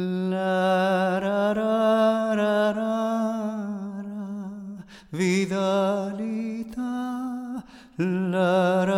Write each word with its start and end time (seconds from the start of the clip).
La, 0.00 1.18
ra, 1.18 1.52
ra, 1.52 2.32
ra, 2.32 2.70
ra, 2.70 2.94
ra, 4.06 4.84
Vidalita. 5.10 6.92
La, 7.96 8.84
ra, 8.84 8.97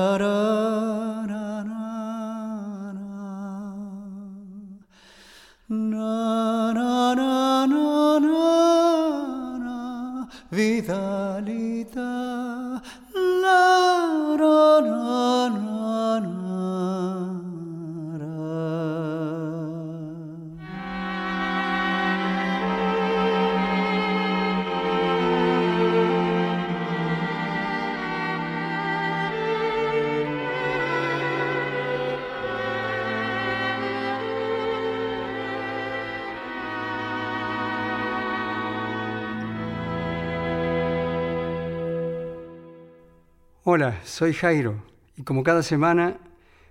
Hola, 43.72 44.00
soy 44.02 44.34
Jairo 44.34 44.82
y 45.16 45.22
como 45.22 45.44
cada 45.44 45.62
semana 45.62 46.18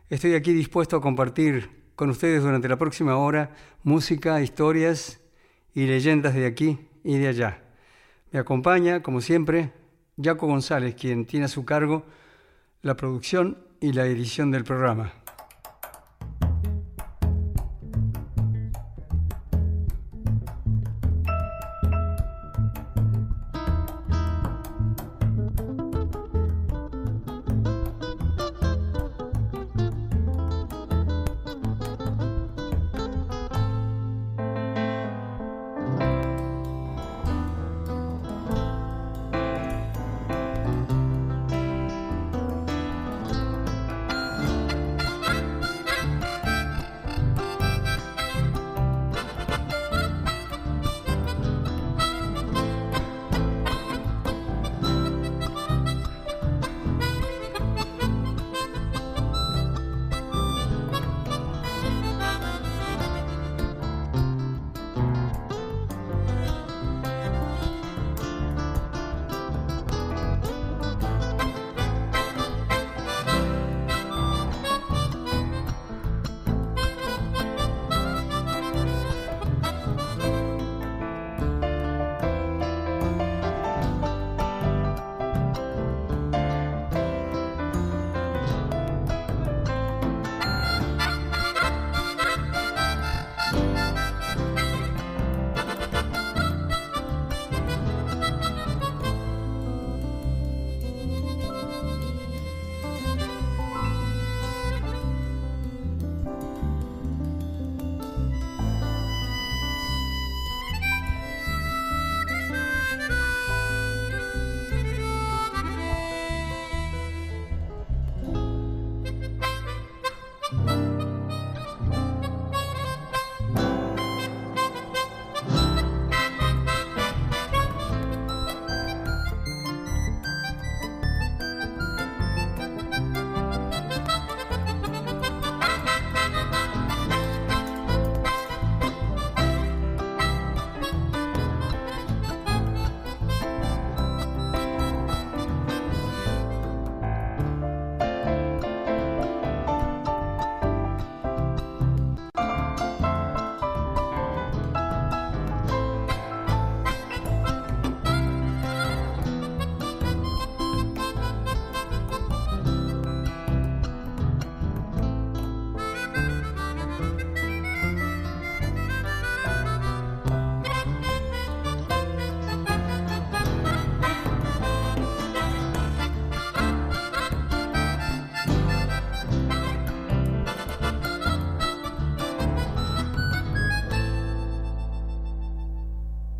estoy 0.09 0.33
aquí 0.33 0.51
dispuesto 0.51 0.97
a 0.97 1.01
compartir 1.01 1.69
con 1.95 2.09
ustedes 2.09 2.43
durante 2.43 2.67
la 2.67 2.77
próxima 2.77 3.15
hora 3.15 3.55
música, 3.83 4.41
historias 4.41 5.21
y 5.73 5.85
leyendas 5.85 6.33
de 6.33 6.45
aquí 6.45 6.77
y 7.05 7.17
de 7.17 7.29
allá. 7.29 7.63
Me 8.31 8.39
acompaña, 8.39 9.01
como 9.01 9.21
siempre, 9.21 9.71
Jaco 10.21 10.47
González, 10.47 10.93
quien 10.95 11.25
tiene 11.25 11.45
a 11.45 11.47
su 11.47 11.63
cargo 11.63 12.03
la 12.81 12.97
producción 12.97 13.63
y 13.79 13.93
la 13.93 14.05
edición 14.05 14.51
del 14.51 14.65
programa. 14.65 15.13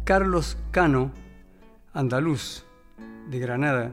Carlos 0.09 0.57
Cano, 0.71 1.11
andaluz 1.93 2.65
de 3.29 3.37
Granada, 3.37 3.91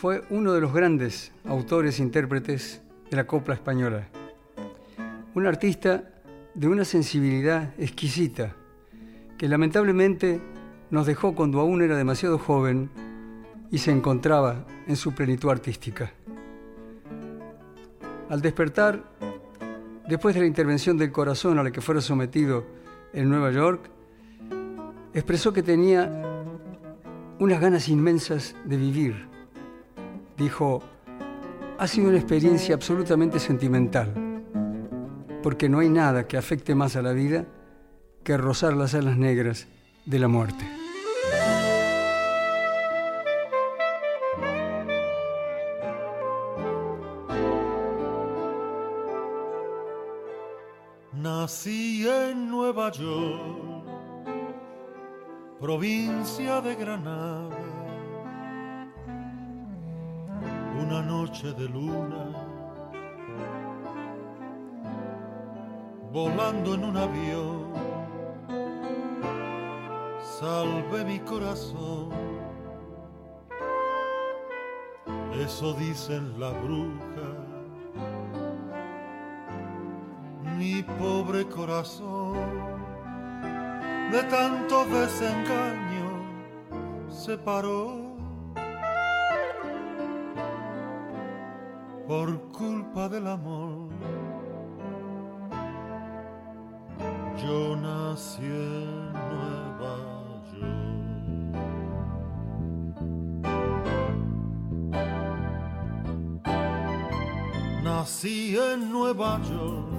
fue 0.00 0.22
uno 0.30 0.54
de 0.54 0.62
los 0.62 0.72
grandes 0.72 1.32
autores 1.44 2.00
e 2.00 2.02
intérpretes 2.02 2.80
de 3.10 3.18
la 3.18 3.26
copla 3.26 3.52
española. 3.52 4.08
Un 5.34 5.46
artista 5.46 6.04
de 6.54 6.66
una 6.66 6.86
sensibilidad 6.86 7.74
exquisita 7.78 8.56
que 9.36 9.48
lamentablemente 9.48 10.40
nos 10.90 11.06
dejó 11.06 11.34
cuando 11.34 11.60
aún 11.60 11.82
era 11.82 11.94
demasiado 11.94 12.38
joven 12.38 12.88
y 13.70 13.76
se 13.76 13.90
encontraba 13.90 14.64
en 14.86 14.96
su 14.96 15.12
plenitud 15.12 15.50
artística. 15.50 16.10
Al 18.30 18.40
despertar, 18.40 19.04
después 20.08 20.34
de 20.34 20.40
la 20.40 20.46
intervención 20.46 20.96
del 20.96 21.12
corazón 21.12 21.58
a 21.58 21.62
la 21.62 21.70
que 21.70 21.82
fuera 21.82 22.00
sometido 22.00 22.64
en 23.12 23.28
Nueva 23.28 23.50
York, 23.50 23.90
expresó 25.14 25.52
que 25.52 25.62
tenía 25.62 26.10
unas 27.38 27.60
ganas 27.60 27.88
inmensas 27.88 28.54
de 28.64 28.76
vivir. 28.76 29.28
Dijo, 30.36 30.82
ha 31.78 31.86
sido 31.86 32.08
una 32.08 32.18
experiencia 32.18 32.74
absolutamente 32.74 33.38
sentimental, 33.38 34.12
porque 35.42 35.68
no 35.68 35.80
hay 35.80 35.88
nada 35.88 36.26
que 36.26 36.36
afecte 36.36 36.74
más 36.74 36.96
a 36.96 37.02
la 37.02 37.12
vida 37.12 37.46
que 38.22 38.36
rozar 38.36 38.74
las 38.74 38.94
alas 38.94 39.18
negras 39.18 39.66
de 40.06 40.18
la 40.18 40.28
muerte. 40.28 40.64
Nací 51.12 52.06
en 52.08 52.48
Nueva 52.48 52.90
York, 52.92 53.84
provincia 55.62 56.60
de 56.60 56.74
Granada. 56.74 57.56
Una 60.84 61.00
noche 61.02 61.52
de 61.52 61.68
luna, 61.68 62.24
volando 66.12 66.74
en 66.74 66.84
un 66.84 66.96
avión, 66.96 67.72
salve 70.40 71.04
mi 71.04 71.20
corazón. 71.20 72.10
Eso 75.38 75.74
dicen 75.74 76.40
la 76.40 76.50
bruja 76.50 77.28
mi 80.58 80.82
pobre 80.82 81.44
corazón 81.46 82.71
de 84.12 84.22
tanto 84.24 84.84
desengaño 84.84 86.10
se 87.08 87.38
paró 87.38 88.12
por 92.06 92.38
culpa 92.52 93.08
del 93.08 93.26
amor. 93.26 93.88
Yo 97.42 97.74
nací 97.76 98.44
en 98.44 99.12
Nueva 99.32 99.96
York. 100.60 101.40
Nací 107.82 108.56
en 108.58 108.92
Nueva 108.92 109.40
York 109.42 109.92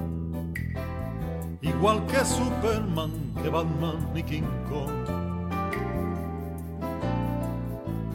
igual 1.63 2.05
que 2.05 2.23
Superman, 2.23 3.32
que 3.43 3.49
Batman 3.49 4.09
y 4.15 4.23
King 4.23 4.49
Kong, 4.69 4.89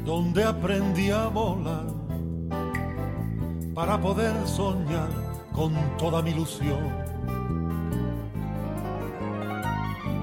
donde 0.02 0.42
aprendí 0.42 1.10
a 1.10 1.26
volar 1.26 1.84
para 3.74 4.00
poder 4.00 4.34
soñar 4.46 5.10
con 5.52 5.74
toda 5.98 6.22
mi 6.22 6.30
ilusión. 6.30 6.82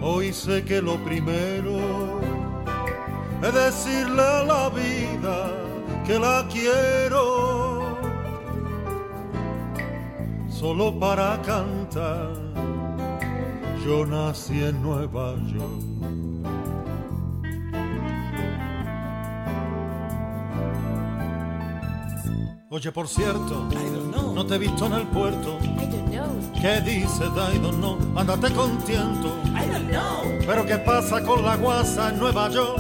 Hoy 0.02 0.34
sé 0.34 0.66
que 0.66 0.82
lo 0.82 0.96
primero 1.04 1.78
es 3.44 3.54
decirle 3.54 4.24
a 4.24 4.44
la 4.44 4.70
vida 4.70 5.52
que 6.08 6.18
la 6.18 6.48
quiero 6.52 7.96
solo 10.50 11.00
para 11.00 11.40
cantar 11.44 12.45
yo 13.86 14.04
nací 14.04 14.64
en 14.64 14.82
Nueva 14.82 15.36
York. 15.46 15.84
Oye, 22.72 22.92
por 22.92 23.08
cierto, 23.08 23.70
no 24.34 24.46
te 24.46 24.56
he 24.56 24.58
visto 24.58 24.88
en 24.88 24.94
el 24.94 25.08
puerto. 25.08 25.60
¿Qué 26.60 26.82
dices, 26.82 27.30
I 27.54 27.60
don't 27.60 27.78
know? 27.78 27.98
Ándate 28.18 28.52
contento. 28.54 29.36
Pero 30.48 30.66
¿qué 30.66 30.78
pasa 30.80 31.24
con 31.24 31.44
la 31.44 31.56
guasa 31.56 32.10
en 32.10 32.20
Nueva 32.20 32.50
York? 32.50 32.80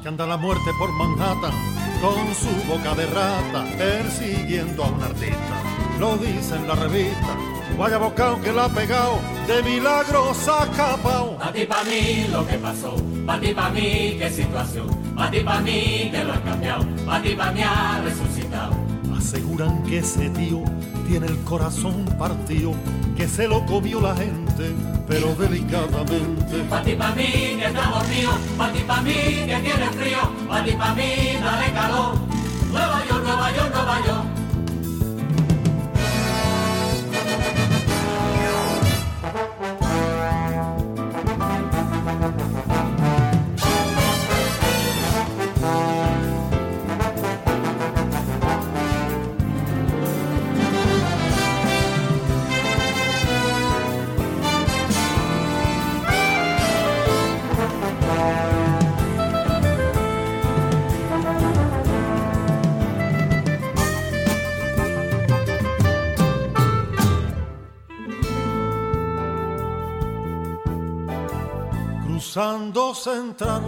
Que 0.00 0.08
anda 0.08 0.26
la 0.26 0.36
muerte 0.36 0.70
por 0.78 0.92
Manhattan 0.92 1.52
con 2.00 2.34
su 2.34 2.68
boca 2.68 2.94
de 2.94 3.06
rata 3.06 3.64
persiguiendo 3.76 4.84
a 4.84 4.88
un 4.88 5.02
artista. 5.02 5.62
Lo 5.98 6.16
dice 6.18 6.54
en 6.54 6.68
la 6.68 6.74
revista 6.74 7.36
Vaya 7.78 7.98
bocado 7.98 8.40
que 8.40 8.52
la 8.52 8.64
ha 8.64 8.68
pegado, 8.70 9.18
de 9.46 9.62
milagro 9.62 10.34
se 10.34 10.50
ha 10.50 10.64
escapado. 10.64 11.38
A 11.40 11.52
ti 11.52 11.64
pa' 11.66 11.84
mí 11.84 12.26
lo 12.30 12.46
que 12.46 12.58
pasó, 12.58 12.96
pa' 13.26 13.38
ti 13.38 13.54
pa' 13.54 13.70
mí 13.70 14.16
qué 14.18 14.30
situación, 14.30 14.88
pa' 15.14 15.30
ti 15.30 15.40
pa' 15.40 15.60
mí 15.60 16.10
que 16.10 16.24
lo 16.24 16.32
ha 16.32 16.40
cambiado, 16.42 16.84
pa' 17.06 17.22
ti 17.22 17.34
pa' 17.34 17.52
mí 17.52 17.62
ha 17.62 18.00
resucitado. 18.02 18.74
Aseguran 19.16 19.82
que 19.84 19.98
ese 19.98 20.28
tío 20.30 20.62
tiene 21.06 21.26
el 21.26 21.38
corazón 21.44 22.04
partido, 22.18 22.74
que 23.16 23.28
se 23.28 23.46
lo 23.46 23.64
comió 23.66 24.00
la 24.00 24.16
gente, 24.16 24.74
pero 25.06 25.34
delicadamente. 25.36 26.58
Pa' 26.68 26.82
ti 26.82 26.94
pa' 26.94 27.14
mí 27.14 27.56
que 27.58 27.66
está 27.66 27.90
dormido, 27.90 28.32
pa' 28.58 28.72
ti 28.72 28.80
pa' 28.80 29.00
mí 29.00 29.14
que 29.46 29.58
tiene 29.62 29.86
frío, 29.98 30.22
pa' 30.48 30.64
ti 30.64 30.72
pa' 30.72 30.94
mí 30.94 31.38
dale 31.42 31.72
calor. 31.72 32.14
Nueva 32.70 33.04
York, 33.08 33.24
Nueva 33.24 33.52
York, 33.56 33.74
Nueva 33.74 34.06
York. 34.06 34.35
Cruzando 72.36 72.94
Central 72.94 73.62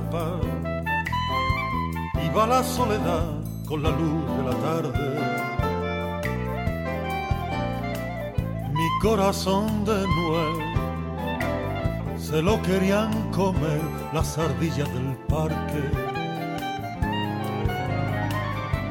iba 2.23 2.47
la 2.47 2.63
soledad 2.63 3.25
con 3.67 3.83
la 3.83 3.89
luz 3.89 4.27
de 4.37 4.43
la 4.45 4.57
tarde. 4.67 5.09
Mi 8.75 8.89
corazón 9.01 9.87
de 9.87 10.07
nuevo 10.07 10.59
se 12.19 12.43
lo 12.43 12.61
querían 12.61 13.11
comer 13.31 13.81
las 14.13 14.37
ardillas 14.37 14.93
del 14.93 15.17
parque. 15.29 15.85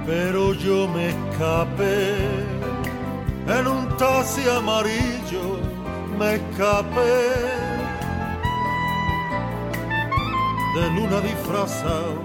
Pero 0.08 0.54
yo 0.56 0.88
me 0.88 1.10
escapé 1.10 2.16
en 3.48 3.68
un 3.68 3.88
taxi 3.98 4.42
amarillo, 4.50 5.60
me 6.18 6.38
escapé 6.38 7.67
de 10.78 10.92
luna 10.92 11.20
disfrazado, 11.22 12.22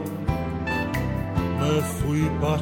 me 1.58 1.80
fui 1.96 2.28
pa'. 2.40 2.58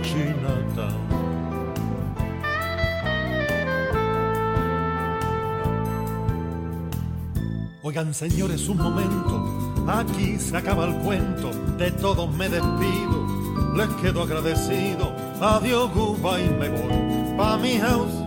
Oigan 7.83 8.15
señores, 8.15 8.69
un 8.69 8.79
momento, 8.79 9.35
aquí 9.89 10.39
se 10.39 10.57
acaba 10.57 10.85
el 10.85 10.95
cuento, 10.99 11.51
de 11.77 11.91
todos 11.91 12.33
me 12.37 12.49
despido, 12.49 13.27
les 13.75 13.89
quedo 14.01 14.23
agradecido, 14.23 15.13
adiós, 15.41 15.91
goodbye, 15.93 16.51
me 16.61 16.69
voy 16.69 17.37
pa' 17.37 17.57
mi 17.57 17.79
house, 17.79 18.19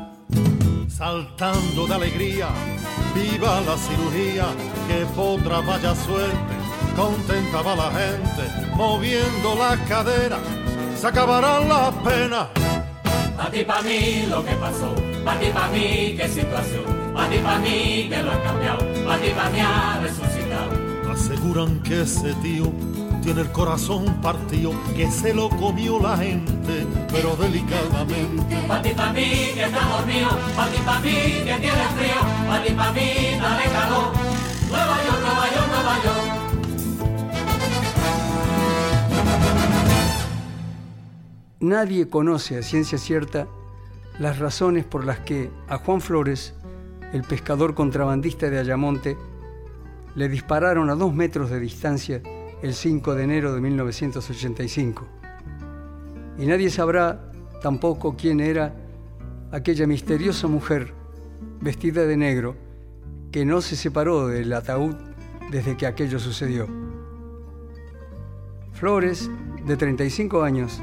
saltando 0.90 1.88
de 1.88 1.94
alegría, 1.94 2.50
viva 3.16 3.62
la 3.62 3.78
cirugía, 3.78 4.48
que 4.88 5.06
podrá 5.16 5.62
vaya 5.62 5.96
suerte 5.96 6.53
contenta 6.96 7.62
va 7.62 7.76
la 7.76 7.92
gente, 7.92 8.44
moviendo 8.76 9.56
la 9.56 9.78
cadera, 9.86 10.40
se 10.96 11.08
acabarán 11.08 11.68
las 11.68 11.94
penas. 11.96 12.48
Pa' 13.38 13.50
ti, 13.50 13.64
pa' 13.64 13.82
mí 13.82 14.26
lo 14.30 14.44
que 14.46 14.54
pasó, 14.54 14.94
pa' 15.26 15.40
ti, 15.40 15.48
pa' 15.54 15.68
mí 15.70 16.16
qué 16.18 16.28
situación, 16.30 16.86
pa' 17.14 17.28
ti, 17.30 17.38
pa' 17.40 17.58
mí 17.60 18.08
que 18.10 18.22
lo 18.22 18.32
ha 18.32 18.44
cambiado, 18.44 18.80
pa' 19.06 19.18
ti, 19.18 19.30
pa' 19.30 19.50
mí 19.50 19.60
ha 19.60 20.00
resucitado. 20.02 21.12
Aseguran 21.12 21.80
que 21.82 22.02
ese 22.02 22.34
tío 22.36 22.72
tiene 23.22 23.42
el 23.42 23.52
corazón 23.52 24.06
partido, 24.22 24.72
que 24.96 25.10
se 25.10 25.34
lo 25.34 25.50
comió 25.50 26.00
la 26.00 26.18
gente, 26.18 26.86
pero 27.12 27.36
delicadamente. 27.36 28.56
Pa' 28.68 28.82
ti, 28.82 28.90
pa' 28.90 29.12
mí 29.14 29.52
que 29.56 29.64
está 29.64 29.82
dormido, 29.88 30.30
pa' 30.56 30.68
ti, 30.68 30.78
pa' 30.86 31.00
mí 31.00 31.12
que 31.46 31.56
tiene 31.60 31.86
frío, 31.98 32.20
pa' 32.48 32.64
ti, 32.64 32.74
pa' 32.74 32.92
mí 32.92 33.10
dale 33.42 33.64
calor. 33.72 34.12
Nueva 34.70 34.98
York, 35.06 35.23
Nadie 41.64 42.10
conoce 42.10 42.58
a 42.58 42.62
ciencia 42.62 42.98
cierta 42.98 43.48
las 44.20 44.38
razones 44.38 44.84
por 44.84 45.06
las 45.06 45.20
que 45.20 45.50
a 45.70 45.78
Juan 45.78 46.02
Flores, 46.02 46.54
el 47.14 47.24
pescador 47.24 47.74
contrabandista 47.74 48.50
de 48.50 48.60
Ayamonte, 48.60 49.16
le 50.14 50.28
dispararon 50.28 50.90
a 50.90 50.96
dos 50.96 51.14
metros 51.14 51.50
de 51.50 51.62
distancia 51.62 52.22
el 52.62 52.74
5 52.74 53.16
de 53.16 53.24
enero 53.24 53.54
de 53.54 53.62
1985. 53.62 55.06
Y 56.38 56.48
nadie 56.48 56.70
sabrá 56.70 57.32
tampoco 57.62 58.18
quién 58.18 58.42
era 58.42 58.76
aquella 59.54 59.88
misteriosa 59.88 60.50
mujer 60.50 60.94
vestida 61.62 62.06
de 62.06 62.18
negro 62.18 62.58
que 63.32 63.46
no 63.46 63.62
se 63.62 63.78
separó 63.78 64.28
del 64.28 64.52
ataúd 64.52 64.96
desde 65.50 65.78
que 65.78 65.88
aquello 65.88 66.20
sucedió. 66.20 66.68
Flores, 68.74 69.32
de 69.66 69.78
35 69.78 70.44
años, 70.44 70.82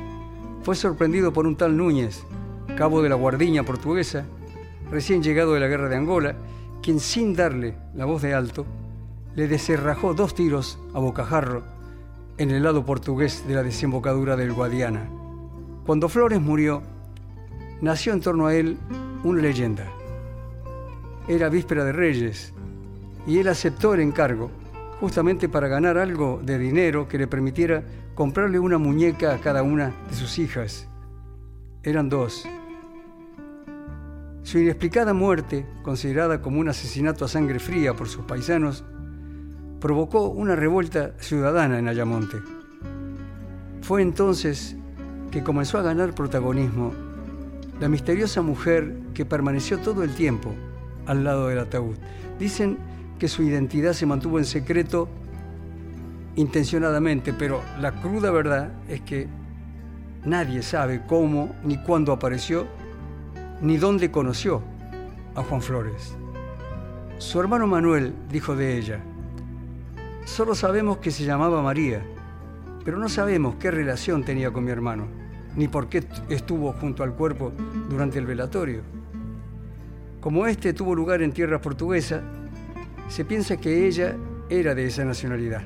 fue 0.63 0.77
sorprendido 0.77 1.33
por 1.33 1.47
un 1.47 1.57
tal 1.57 1.77
Núñez, 1.77 2.25
cabo 2.77 3.03
de 3.03 3.09
la 3.09 3.15
guardiña 3.15 3.63
portuguesa, 3.63 4.25
recién 4.91 5.23
llegado 5.23 5.55
de 5.55 5.61
la 5.61 5.69
guerra 5.69 5.89
de 5.89 5.97
Angola, 5.97 6.35
quien 6.83 7.01
sin 7.01 7.35
darle 7.35 7.75
la 7.95 8.05
voz 8.05 8.23
de 8.23 8.35
alto, 8.35 8.67
le 9.35 9.49
deserrajó 9.49 10.15
dos 10.15 10.35
tiros 10.35 10.79
a 10.95 10.99
bocajarro 10.99 11.63
en 12.39 12.51
el 12.51 12.63
lado 12.63 12.85
portugués 12.85 13.45
de 13.47 13.55
la 13.55 13.63
desembocadura 13.63 14.37
del 14.37 14.53
Guadiana. 14.53 15.09
Cuando 15.87 16.09
Flores 16.09 16.41
murió, 16.41 16.83
nació 17.81 18.13
en 18.13 18.21
torno 18.21 18.47
a 18.47 18.55
él 18.55 18.79
una 19.25 19.43
leyenda. 19.43 19.87
Era 21.29 21.49
víspera 21.49 21.85
de 21.85 21.93
Reyes 21.93 22.53
y 23.27 23.39
él 23.39 23.49
aceptó 23.49 23.95
el 23.95 24.01
encargo 24.01 24.51
justamente 25.01 25.49
para 25.49 25.69
ganar 25.69 25.97
algo 25.99 26.41
de 26.43 26.59
dinero 26.59 27.09
que 27.09 27.19
le 27.19 27.27
permitiera 27.27 27.83
comprarle 28.21 28.59
una 28.59 28.77
muñeca 28.77 29.33
a 29.33 29.41
cada 29.41 29.63
una 29.63 29.95
de 30.11 30.15
sus 30.15 30.39
hijas. 30.39 30.87
Eran 31.83 32.11
dos. 32.11 32.47
Su 34.43 34.59
inexplicada 34.59 35.15
muerte, 35.15 35.65
considerada 35.83 36.43
como 36.43 36.61
un 36.61 36.69
asesinato 36.69 37.25
a 37.25 37.29
sangre 37.29 37.59
fría 37.59 37.95
por 37.95 38.09
sus 38.11 38.27
paisanos, 38.27 38.85
provocó 39.81 40.29
una 40.29 40.55
revuelta 40.55 41.15
ciudadana 41.19 41.79
en 41.79 41.89
Ayamonte. 41.89 42.37
Fue 43.81 44.03
entonces 44.03 44.77
que 45.31 45.43
comenzó 45.43 45.79
a 45.79 45.83
ganar 45.83 46.15
protagonismo 46.15 46.93
la 47.81 47.89
misteriosa 47.89 48.43
mujer 48.43 48.99
que 49.15 49.25
permaneció 49.25 49.79
todo 49.79 50.03
el 50.03 50.15
tiempo 50.15 50.55
al 51.07 51.25
lado 51.25 51.49
del 51.49 51.61
ataúd. 51.61 51.97
Dicen 52.39 52.77
que 53.19 53.29
su 53.29 53.43
identidad 53.45 53.95
se 53.95 54.05
mantuvo 54.05 54.39
en 54.39 54.45
secreto 54.45 55.09
intencionadamente, 56.37 57.33
pero 57.33 57.63
la 57.81 57.93
cruda 57.93 58.31
verdad 58.31 58.73
es 58.89 59.01
que 59.03 59.29
nadie 60.25 60.63
sabe 60.63 61.03
cómo 61.07 61.55
ni 61.65 61.77
cuándo 61.83 62.13
apareció 62.13 62.67
ni 63.61 63.77
dónde 63.77 64.11
conoció 64.11 64.63
a 65.35 65.43
Juan 65.43 65.63
Flores. 65.63 66.17
Su 67.19 67.41
hermano 67.41 67.67
Manuel 67.67 68.15
dijo 68.31 68.57
de 68.57 68.79
ella, 68.79 69.01
solo 70.25 70.55
sabemos 70.55 70.99
que 70.99 71.11
se 71.11 71.25
llamaba 71.25 71.63
María, 71.63 72.03
pero 72.85 72.99
no 72.99 73.09
sabemos 73.09 73.57
qué 73.57 73.71
relación 73.71 74.25
tenía 74.25 74.51
con 74.51 74.65
mi 74.65 74.71
hermano, 74.71 75.07
ni 75.55 75.69
por 75.69 75.89
qué 75.89 76.07
estuvo 76.31 76.73
junto 76.73 77.03
al 77.03 77.15
cuerpo 77.15 77.53
durante 77.91 78.19
el 78.19 78.27
velatorio. 78.27 78.81
Como 80.21 80.47
este 80.47 80.73
tuvo 80.73 80.95
lugar 80.95 81.23
en 81.23 81.33
tierra 81.33 81.61
portuguesa, 81.61 82.23
se 83.09 83.25
piensa 83.25 83.59
que 83.59 83.87
ella 83.87 84.17
era 84.49 84.75
de 84.75 84.87
esa 84.87 85.05
nacionalidad. 85.05 85.63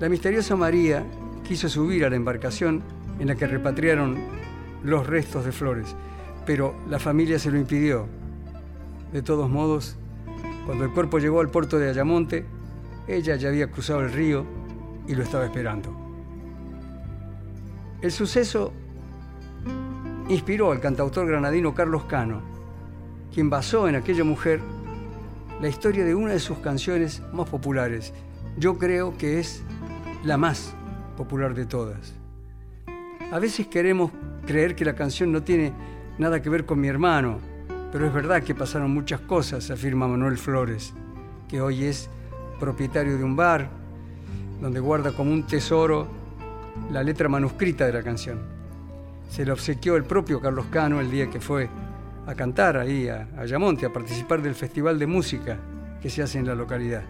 La 0.00 0.08
misteriosa 0.08 0.54
María 0.54 1.04
quiso 1.42 1.68
subir 1.68 2.04
a 2.04 2.10
la 2.10 2.14
embarcación 2.14 2.82
en 3.18 3.26
la 3.26 3.34
que 3.34 3.48
repatriaron 3.48 4.16
los 4.84 5.04
restos 5.06 5.44
de 5.44 5.50
Flores, 5.50 5.96
pero 6.46 6.76
la 6.88 7.00
familia 7.00 7.38
se 7.40 7.50
lo 7.50 7.58
impidió. 7.58 8.06
De 9.12 9.22
todos 9.22 9.50
modos, 9.50 9.96
cuando 10.66 10.84
el 10.84 10.92
cuerpo 10.92 11.18
llegó 11.18 11.40
al 11.40 11.50
puerto 11.50 11.80
de 11.80 11.90
Ayamonte, 11.90 12.46
ella 13.08 13.34
ya 13.34 13.48
había 13.48 13.72
cruzado 13.72 14.02
el 14.02 14.12
río 14.12 14.46
y 15.08 15.16
lo 15.16 15.24
estaba 15.24 15.44
esperando. 15.46 15.92
El 18.00 18.12
suceso 18.12 18.72
inspiró 20.28 20.70
al 20.70 20.78
cantautor 20.78 21.26
granadino 21.26 21.74
Carlos 21.74 22.04
Cano, 22.04 22.40
quien 23.34 23.50
basó 23.50 23.88
en 23.88 23.96
aquella 23.96 24.22
mujer 24.22 24.60
la 25.60 25.68
historia 25.68 26.04
de 26.04 26.14
una 26.14 26.34
de 26.34 26.38
sus 26.38 26.58
canciones 26.58 27.20
más 27.32 27.48
populares. 27.48 28.12
Yo 28.58 28.78
creo 28.78 29.16
que 29.16 29.40
es 29.40 29.64
la 30.24 30.36
más 30.36 30.74
popular 31.16 31.54
de 31.54 31.66
todas. 31.66 32.14
A 33.30 33.38
veces 33.38 33.66
queremos 33.66 34.10
creer 34.46 34.74
que 34.74 34.84
la 34.84 34.94
canción 34.94 35.32
no 35.32 35.42
tiene 35.42 35.72
nada 36.18 36.40
que 36.40 36.50
ver 36.50 36.64
con 36.64 36.80
mi 36.80 36.88
hermano, 36.88 37.38
pero 37.92 38.06
es 38.06 38.12
verdad 38.12 38.42
que 38.42 38.54
pasaron 38.54 38.90
muchas 38.90 39.20
cosas, 39.20 39.70
afirma 39.70 40.08
Manuel 40.08 40.38
Flores, 40.38 40.94
que 41.48 41.60
hoy 41.60 41.84
es 41.84 42.08
propietario 42.58 43.16
de 43.16 43.24
un 43.24 43.36
bar 43.36 43.68
donde 44.60 44.80
guarda 44.80 45.12
como 45.12 45.32
un 45.32 45.46
tesoro 45.46 46.08
la 46.90 47.02
letra 47.02 47.28
manuscrita 47.28 47.86
de 47.86 47.92
la 47.92 48.02
canción. 48.02 48.40
Se 49.30 49.44
le 49.44 49.52
obsequió 49.52 49.96
el 49.96 50.04
propio 50.04 50.40
Carlos 50.40 50.66
Cano 50.70 51.00
el 51.00 51.10
día 51.10 51.30
que 51.30 51.40
fue 51.40 51.68
a 52.26 52.34
cantar 52.34 52.76
ahí 52.76 53.08
a 53.08 53.28
Ayamonte, 53.38 53.86
a 53.86 53.92
participar 53.92 54.42
del 54.42 54.54
festival 54.54 54.98
de 54.98 55.06
música 55.06 55.58
que 56.00 56.10
se 56.10 56.22
hace 56.22 56.38
en 56.38 56.46
la 56.46 56.54
localidad. 56.54 57.02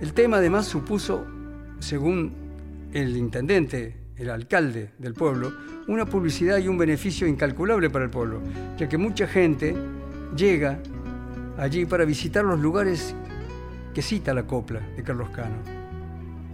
El 0.00 0.12
tema 0.12 0.38
además 0.38 0.66
supuso, 0.66 1.24
según 1.84 2.32
el 2.92 3.16
intendente, 3.16 3.94
el 4.16 4.30
alcalde 4.30 4.92
del 4.98 5.12
pueblo, 5.12 5.52
una 5.86 6.06
publicidad 6.06 6.58
y 6.58 6.66
un 6.66 6.78
beneficio 6.78 7.26
incalculable 7.26 7.90
para 7.90 8.06
el 8.06 8.10
pueblo, 8.10 8.40
ya 8.78 8.88
que 8.88 8.96
mucha 8.96 9.26
gente 9.26 9.76
llega 10.34 10.78
allí 11.58 11.84
para 11.84 12.06
visitar 12.06 12.44
los 12.44 12.58
lugares 12.58 13.14
que 13.92 14.00
cita 14.00 14.32
la 14.32 14.44
copla 14.44 14.80
de 14.96 15.02
Carlos 15.02 15.28
Cano. 15.30 15.56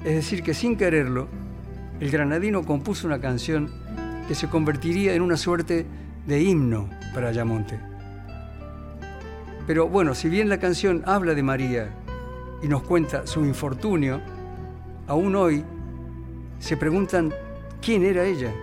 Es 0.04 0.14
decir, 0.14 0.42
que 0.42 0.52
sin 0.52 0.76
quererlo, 0.76 1.28
el 2.00 2.10
granadino 2.10 2.64
compuso 2.64 3.06
una 3.06 3.20
canción 3.20 3.70
que 4.26 4.34
se 4.34 4.48
convertiría 4.48 5.14
en 5.14 5.22
una 5.22 5.36
suerte 5.36 5.86
de 6.26 6.42
himno 6.42 6.90
para 7.14 7.28
Ayamonte. 7.28 7.78
Pero 9.66 9.88
bueno, 9.88 10.14
si 10.14 10.28
bien 10.28 10.48
la 10.48 10.58
canción 10.58 11.02
habla 11.06 11.34
de 11.34 11.42
María 11.42 11.90
y 12.62 12.68
nos 12.68 12.82
cuenta 12.82 13.26
su 13.26 13.44
infortunio, 13.44 14.20
aún 15.10 15.34
hoy 15.34 15.64
se 16.60 16.76
preguntan 16.76 17.34
quién 17.82 18.04
era 18.04 18.24
ella, 18.24 18.54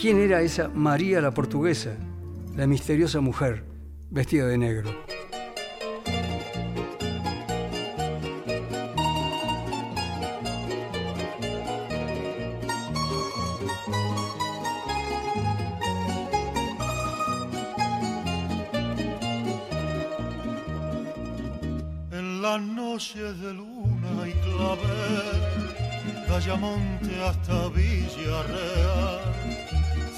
quién 0.00 0.18
era 0.18 0.40
esa 0.40 0.68
María 0.68 1.20
la 1.20 1.32
portuguesa, 1.32 1.96
la 2.54 2.68
misteriosa 2.68 3.20
mujer 3.20 3.64
vestida 4.08 4.46
de 4.46 4.56
negro. 4.56 4.92
de 23.40 23.52
luna 24.22 24.28
y 24.28 24.32
clavel, 24.32 26.34
Ayamonte 26.34 27.24
hasta 27.24 27.68
Villarreal, 27.68 29.20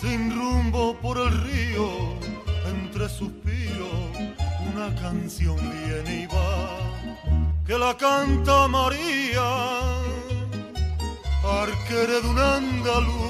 sin 0.01 0.35
rumbo 0.35 0.97
por 1.01 1.19
el 1.19 1.31
río, 1.43 2.15
entre 2.67 3.09
suspiros, 3.09 4.11
una 4.75 4.95
canción 5.01 5.57
viene 5.57 6.23
y 6.23 6.27
va, 6.27 6.71
que 7.67 7.79
la 7.79 7.97
canta 7.97 8.69
María, 8.69 9.79
arquere 11.63 12.21
de 12.21 12.29
un 12.29 12.39
andaluz. 12.39 13.25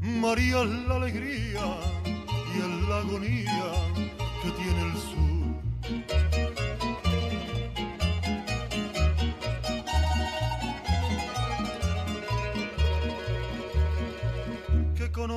María 0.00 0.62
es 0.62 0.70
la 0.88 0.96
alegría 0.96 1.78
y 2.54 2.58
es 2.58 2.88
la 2.88 2.98
agonía 2.98 3.72
que 4.42 4.50
tiene 4.50 4.82
el 4.82 4.92
sur 4.98 5.31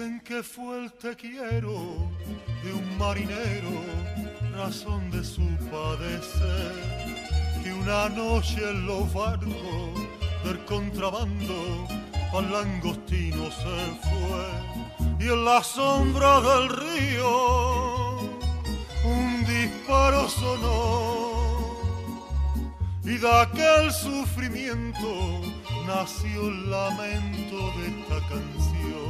Dicen 0.00 0.20
que 0.20 0.42
fue 0.42 0.84
el 0.84 0.92
te 0.92 1.14
quiero 1.14 2.08
de 2.64 2.72
un 2.72 2.96
marinero 2.96 3.68
razón 4.56 5.10
de 5.10 5.22
su 5.22 5.42
padecer, 5.70 6.72
que 7.62 7.70
una 7.70 8.08
noche 8.08 8.62
en 8.70 8.86
los 8.86 9.12
barcos 9.12 9.92
del 10.42 10.58
contrabando 10.64 11.86
al 12.32 12.50
langostino 12.50 13.50
se 13.50 13.78
fue 14.08 15.18
y 15.18 15.28
en 15.28 15.44
la 15.44 15.62
sombra 15.62 16.40
del 16.40 16.70
río 16.70 18.20
un 19.04 19.44
disparo 19.44 20.30
sonó 20.30 21.76
y 23.04 23.18
de 23.18 23.30
aquel 23.30 23.92
sufrimiento 23.92 25.42
nació 25.86 26.48
el 26.48 26.70
lamento 26.70 27.56
de 27.76 27.88
esta 27.88 28.28
canción. 28.30 29.09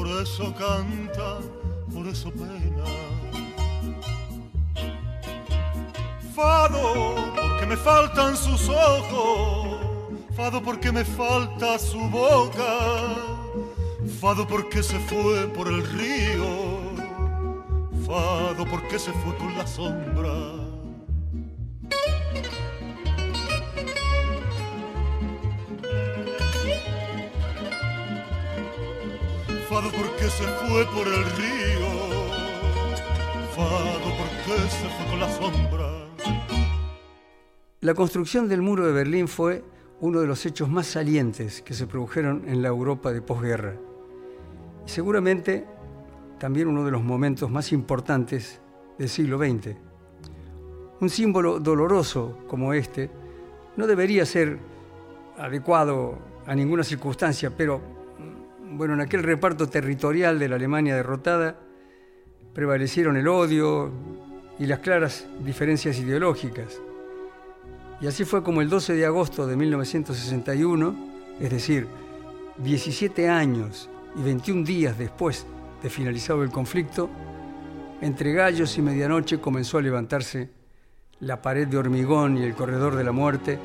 por 0.00 0.08
eso 0.22 0.54
canta, 0.54 1.38
por 1.92 2.06
eso 2.06 2.30
pena. 2.30 2.84
Fado 6.34 7.16
porque 7.36 7.66
me 7.66 7.76
faltan 7.76 8.34
sus 8.34 8.70
ojos, 8.70 9.78
fado 10.34 10.62
porque 10.62 10.90
me 10.90 11.04
falta 11.04 11.78
su 11.78 12.00
boca, 12.08 12.78
fado 14.18 14.46
porque 14.48 14.82
se 14.82 14.98
fue 15.00 15.46
por 15.48 15.68
el 15.68 15.84
río, 15.84 16.48
fado 18.06 18.64
porque 18.70 18.98
se 18.98 19.12
fue 19.12 19.36
con 19.36 19.54
la 19.54 19.66
sombra. 19.66 20.59
Fado 29.80 29.92
porque 29.96 30.24
se 30.24 30.44
fue 30.44 30.84
por 30.92 31.08
el 31.08 31.24
fado 33.54 34.10
porque 34.18 34.60
se 34.68 34.88
fue 35.08 35.18
la 35.18 35.28
sombra. 35.30 35.88
La 37.80 37.94
construcción 37.94 38.46
del 38.46 38.60
muro 38.60 38.84
de 38.84 38.92
Berlín 38.92 39.26
fue 39.26 39.64
uno 40.00 40.20
de 40.20 40.26
los 40.26 40.44
hechos 40.44 40.68
más 40.68 40.86
salientes 40.86 41.62
que 41.62 41.72
se 41.72 41.86
produjeron 41.86 42.46
en 42.46 42.60
la 42.60 42.68
Europa 42.68 43.10
de 43.10 43.22
posguerra. 43.22 43.74
Seguramente 44.84 45.66
también 46.38 46.68
uno 46.68 46.84
de 46.84 46.90
los 46.90 47.02
momentos 47.02 47.50
más 47.50 47.72
importantes 47.72 48.60
del 48.98 49.08
siglo 49.08 49.38
XX. 49.38 49.76
Un 51.00 51.08
símbolo 51.08 51.58
doloroso 51.58 52.36
como 52.48 52.74
este 52.74 53.10
no 53.78 53.86
debería 53.86 54.26
ser 54.26 54.58
adecuado 55.38 56.18
a 56.44 56.54
ninguna 56.54 56.84
circunstancia, 56.84 57.56
pero 57.56 57.99
bueno, 58.70 58.94
en 58.94 59.00
aquel 59.00 59.22
reparto 59.22 59.68
territorial 59.68 60.38
de 60.38 60.48
la 60.48 60.56
Alemania 60.56 60.94
derrotada 60.94 61.58
prevalecieron 62.54 63.16
el 63.16 63.26
odio 63.28 63.90
y 64.58 64.66
las 64.66 64.80
claras 64.80 65.26
diferencias 65.44 65.98
ideológicas. 65.98 66.80
Y 68.00 68.06
así 68.06 68.24
fue 68.24 68.42
como 68.42 68.60
el 68.60 68.68
12 68.68 68.94
de 68.94 69.06
agosto 69.06 69.46
de 69.46 69.56
1961, 69.56 70.96
es 71.40 71.50
decir, 71.50 71.86
17 72.58 73.28
años 73.28 73.88
y 74.16 74.22
21 74.22 74.64
días 74.64 74.98
después 74.98 75.46
de 75.82 75.90
finalizado 75.90 76.42
el 76.42 76.50
conflicto, 76.50 77.10
entre 78.00 78.32
gallos 78.32 78.76
y 78.78 78.82
medianoche 78.82 79.40
comenzó 79.40 79.78
a 79.78 79.82
levantarse 79.82 80.50
la 81.20 81.42
pared 81.42 81.66
de 81.66 81.76
hormigón 81.76 82.38
y 82.38 82.44
el 82.44 82.54
corredor 82.54 82.96
de 82.96 83.04
la 83.04 83.12
muerte 83.12 83.58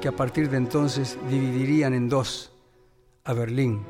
que 0.00 0.08
a 0.08 0.12
partir 0.12 0.48
de 0.48 0.56
entonces 0.56 1.18
dividirían 1.28 1.94
en 1.94 2.08
dos 2.08 2.52
a 3.24 3.32
Berlín, 3.32 3.80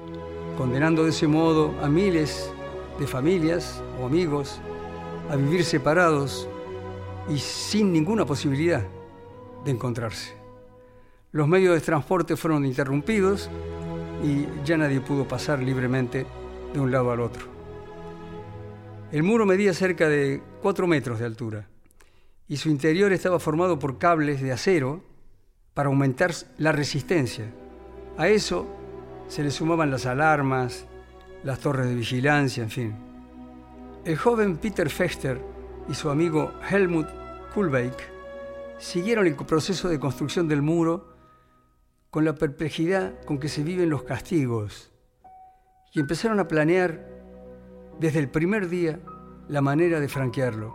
condenando 0.60 1.04
de 1.04 1.08
ese 1.08 1.26
modo 1.26 1.74
a 1.80 1.88
miles 1.88 2.52
de 2.98 3.06
familias 3.06 3.82
o 3.98 4.04
amigos 4.04 4.60
a 5.30 5.36
vivir 5.36 5.64
separados 5.64 6.50
y 7.30 7.38
sin 7.38 7.94
ninguna 7.94 8.26
posibilidad 8.26 8.86
de 9.64 9.70
encontrarse. 9.70 10.34
Los 11.32 11.48
medios 11.48 11.74
de 11.74 11.80
transporte 11.80 12.36
fueron 12.36 12.66
interrumpidos 12.66 13.48
y 14.22 14.44
ya 14.62 14.76
nadie 14.76 15.00
pudo 15.00 15.26
pasar 15.26 15.62
libremente 15.62 16.26
de 16.74 16.78
un 16.78 16.90
lado 16.90 17.10
al 17.10 17.20
otro. 17.20 17.46
El 19.12 19.22
muro 19.22 19.46
medía 19.46 19.72
cerca 19.72 20.10
de 20.10 20.42
4 20.60 20.86
metros 20.86 21.20
de 21.20 21.24
altura 21.24 21.68
y 22.48 22.58
su 22.58 22.68
interior 22.68 23.14
estaba 23.14 23.40
formado 23.40 23.78
por 23.78 23.96
cables 23.96 24.42
de 24.42 24.52
acero 24.52 25.02
para 25.72 25.88
aumentar 25.88 26.34
la 26.58 26.72
resistencia. 26.72 27.46
A 28.18 28.28
eso 28.28 28.79
se 29.30 29.44
le 29.44 29.52
sumaban 29.52 29.92
las 29.92 30.06
alarmas, 30.06 30.86
las 31.44 31.60
torres 31.60 31.86
de 31.86 31.94
vigilancia, 31.94 32.64
en 32.64 32.70
fin. 32.70 32.96
El 34.04 34.16
joven 34.16 34.56
Peter 34.56 34.90
Fechter 34.90 35.40
y 35.88 35.94
su 35.94 36.10
amigo 36.10 36.52
Helmut 36.68 37.06
Kulbeck 37.54 37.94
siguieron 38.78 39.28
el 39.28 39.36
proceso 39.36 39.88
de 39.88 40.00
construcción 40.00 40.48
del 40.48 40.62
muro 40.62 41.14
con 42.10 42.24
la 42.24 42.34
perplejidad 42.34 43.22
con 43.24 43.38
que 43.38 43.48
se 43.48 43.62
viven 43.62 43.88
los 43.88 44.02
castigos 44.02 44.90
y 45.94 46.00
empezaron 46.00 46.40
a 46.40 46.48
planear 46.48 47.06
desde 48.00 48.18
el 48.18 48.30
primer 48.30 48.68
día 48.68 48.98
la 49.48 49.60
manera 49.60 50.00
de 50.00 50.08
franquearlo. 50.08 50.74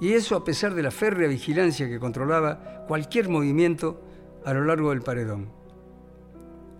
Y 0.00 0.14
eso 0.14 0.34
a 0.34 0.42
pesar 0.42 0.74
de 0.74 0.82
la 0.82 0.90
férrea 0.90 1.28
vigilancia 1.28 1.88
que 1.88 2.00
controlaba 2.00 2.86
cualquier 2.88 3.28
movimiento 3.28 4.02
a 4.44 4.52
lo 4.52 4.64
largo 4.64 4.90
del 4.90 5.02
paredón. 5.02 5.61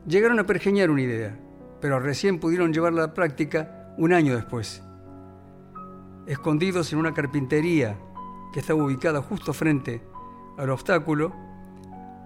Llegaron 0.07 0.41
a 0.41 0.47
pergeñar 0.47 0.91
una 0.91 1.03
idea, 1.03 1.39
pero 1.81 2.01
recién 2.01 2.41
pudieron 2.41 2.73
llevarla 2.73 3.05
a 3.05 3.15
práctica 3.15 3.95
un 3.97 4.13
año 4.13 4.35
después. 4.35 4.83
Escondidos 6.27 6.93
en 6.93 6.99
una 6.99 7.15
carpintería 7.15 7.97
que 8.53 8.61
estaba 8.61 8.83
ubicada 8.83 9.23
justo 9.23 9.53
frente 9.53 10.03
al 10.59 10.71
obstáculo, 10.71 11.33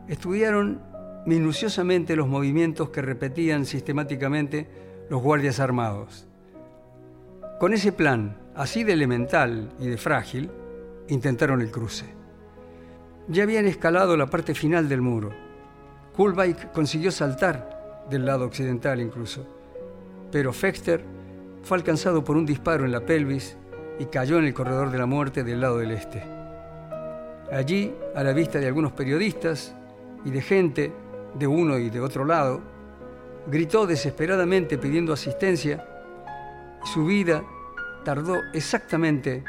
estudiaron 0.08 0.80
minuciosamente 1.26 2.16
los 2.16 2.28
movimientos 2.28 2.90
que 2.90 3.02
repetían 3.02 3.66
sistemáticamente 3.66 4.68
los 5.10 5.22
guardias 5.22 5.60
armados. 5.60 6.26
Con 7.60 7.74
ese 7.74 7.92
plan, 7.92 8.38
así 8.54 8.84
de 8.84 8.94
elemental 8.94 9.72
y 9.78 9.88
de 9.88 9.96
frágil, 9.98 10.50
intentaron 11.08 11.60
el 11.60 11.70
cruce. 11.70 12.06
Ya 13.28 13.42
habían 13.42 13.66
escalado 13.66 14.16
la 14.16 14.26
parte 14.26 14.54
final 14.54 14.88
del 14.88 15.02
muro. 15.02 15.45
Kulbeck 16.16 16.72
consiguió 16.72 17.10
saltar 17.10 18.06
del 18.08 18.24
lado 18.24 18.46
occidental 18.46 19.00
incluso, 19.00 19.46
pero 20.32 20.50
Fexter 20.50 21.04
fue 21.62 21.76
alcanzado 21.76 22.24
por 22.24 22.38
un 22.38 22.46
disparo 22.46 22.86
en 22.86 22.92
la 22.92 23.04
pelvis 23.04 23.58
y 23.98 24.06
cayó 24.06 24.38
en 24.38 24.46
el 24.46 24.54
corredor 24.54 24.90
de 24.90 24.98
la 24.98 25.04
muerte 25.04 25.44
del 25.44 25.60
lado 25.60 25.78
del 25.78 25.90
este. 25.90 26.22
Allí, 27.52 27.94
a 28.14 28.22
la 28.22 28.32
vista 28.32 28.58
de 28.58 28.66
algunos 28.66 28.92
periodistas 28.92 29.74
y 30.24 30.30
de 30.30 30.40
gente 30.40 30.92
de 31.34 31.46
uno 31.46 31.78
y 31.78 31.90
de 31.90 32.00
otro 32.00 32.24
lado, 32.24 32.62
gritó 33.46 33.86
desesperadamente 33.86 34.78
pidiendo 34.78 35.12
asistencia 35.12 35.86
y 36.82 36.86
su 36.88 37.04
vida 37.04 37.44
tardó 38.04 38.40
exactamente 38.54 39.44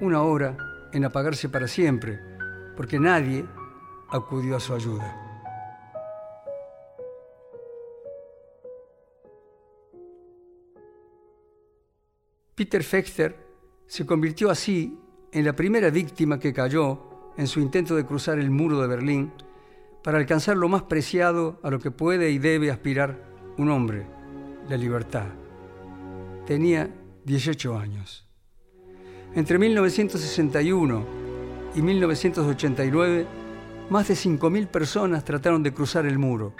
una 0.00 0.22
hora 0.22 0.56
en 0.92 1.04
apagarse 1.04 1.48
para 1.48 1.68
siempre, 1.68 2.18
porque 2.76 2.98
nadie 2.98 3.44
acudió 4.10 4.56
a 4.56 4.60
su 4.60 4.74
ayuda. 4.74 5.23
Peter 12.54 12.84
Fexter 12.84 13.36
se 13.86 14.06
convirtió 14.06 14.50
así 14.50 14.96
en 15.32 15.44
la 15.44 15.54
primera 15.56 15.90
víctima 15.90 16.38
que 16.38 16.52
cayó 16.52 17.32
en 17.36 17.48
su 17.48 17.60
intento 17.60 17.96
de 17.96 18.06
cruzar 18.06 18.38
el 18.38 18.50
muro 18.50 18.80
de 18.80 18.86
Berlín 18.86 19.32
para 20.04 20.18
alcanzar 20.18 20.56
lo 20.56 20.68
más 20.68 20.82
preciado 20.82 21.58
a 21.64 21.70
lo 21.70 21.80
que 21.80 21.90
puede 21.90 22.30
y 22.30 22.38
debe 22.38 22.70
aspirar 22.70 23.24
un 23.56 23.70
hombre, 23.70 24.06
la 24.68 24.76
libertad. 24.76 25.26
Tenía 26.46 26.94
18 27.24 27.76
años. 27.76 28.28
Entre 29.34 29.58
1961 29.58 31.04
y 31.74 31.82
1989, 31.82 33.26
más 33.90 34.06
de 34.06 34.14
5.000 34.14 34.68
personas 34.68 35.24
trataron 35.24 35.62
de 35.64 35.74
cruzar 35.74 36.06
el 36.06 36.18
muro 36.18 36.54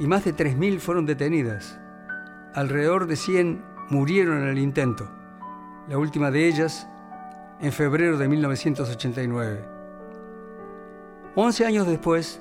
y 0.00 0.06
más 0.08 0.24
de 0.24 0.34
3.000 0.34 0.80
fueron 0.80 1.06
detenidas. 1.06 1.78
Alrededor 2.54 3.06
de 3.06 3.16
100 3.16 3.77
murieron 3.90 4.42
en 4.42 4.48
el 4.48 4.58
intento, 4.58 5.08
la 5.88 5.98
última 5.98 6.30
de 6.30 6.46
ellas 6.46 6.86
en 7.60 7.72
febrero 7.72 8.18
de 8.18 8.28
1989. 8.28 9.64
Once 11.34 11.64
años 11.64 11.86
después, 11.86 12.40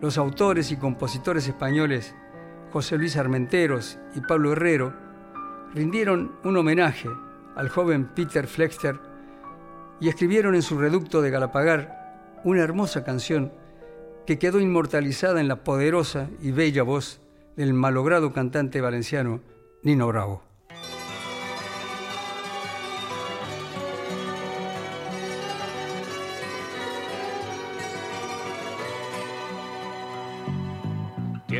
los 0.00 0.18
autores 0.18 0.70
y 0.72 0.76
compositores 0.76 1.46
españoles 1.48 2.14
José 2.72 2.98
Luis 2.98 3.16
Armenteros 3.16 3.98
y 4.14 4.20
Pablo 4.20 4.52
Herrero 4.52 4.92
rindieron 5.74 6.32
un 6.44 6.56
homenaje 6.56 7.08
al 7.54 7.68
joven 7.68 8.08
Peter 8.14 8.46
Flexter 8.46 8.98
y 10.00 10.08
escribieron 10.08 10.54
en 10.54 10.62
su 10.62 10.78
reducto 10.78 11.22
de 11.22 11.30
Galapagar 11.30 12.40
una 12.44 12.62
hermosa 12.62 13.04
canción 13.04 13.52
que 14.26 14.38
quedó 14.38 14.60
inmortalizada 14.60 15.40
en 15.40 15.48
la 15.48 15.64
poderosa 15.64 16.28
y 16.42 16.50
bella 16.50 16.82
voz 16.82 17.20
del 17.56 17.72
malogrado 17.72 18.32
cantante 18.32 18.80
valenciano 18.80 19.40
Nino 19.82 20.08
Bravo. 20.08 20.45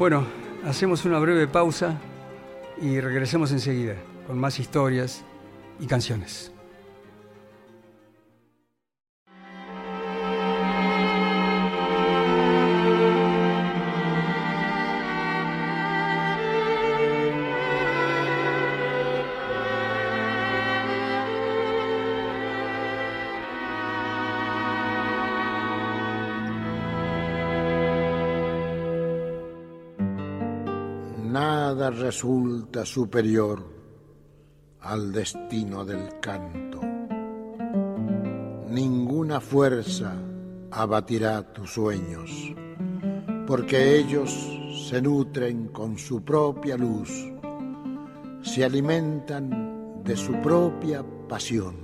Bueno, 0.00 0.24
hacemos 0.64 1.04
una 1.04 1.18
breve 1.18 1.46
pausa 1.46 2.00
y 2.80 2.98
regresamos 3.00 3.52
enseguida 3.52 3.96
con 4.26 4.38
más 4.38 4.58
historias 4.58 5.22
y 5.78 5.86
canciones. 5.86 6.54
Resulta 32.10 32.84
superior 32.84 33.62
al 34.80 35.12
destino 35.12 35.84
del 35.84 36.18
canto. 36.18 36.80
Ninguna 38.68 39.38
fuerza 39.40 40.12
abatirá 40.72 41.40
tus 41.52 41.70
sueños, 41.74 42.52
porque 43.46 43.96
ellos 43.96 44.28
se 44.88 45.00
nutren 45.00 45.68
con 45.68 45.96
su 45.96 46.24
propia 46.24 46.76
luz, 46.76 47.10
se 48.42 48.64
alimentan 48.64 50.02
de 50.02 50.16
su 50.16 50.32
propia 50.40 51.04
pasión, 51.28 51.76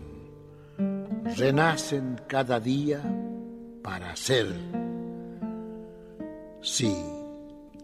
renacen 1.36 2.20
cada 2.26 2.58
día 2.58 3.00
para 3.80 4.16
ser. 4.16 4.48
Sí, 6.62 6.92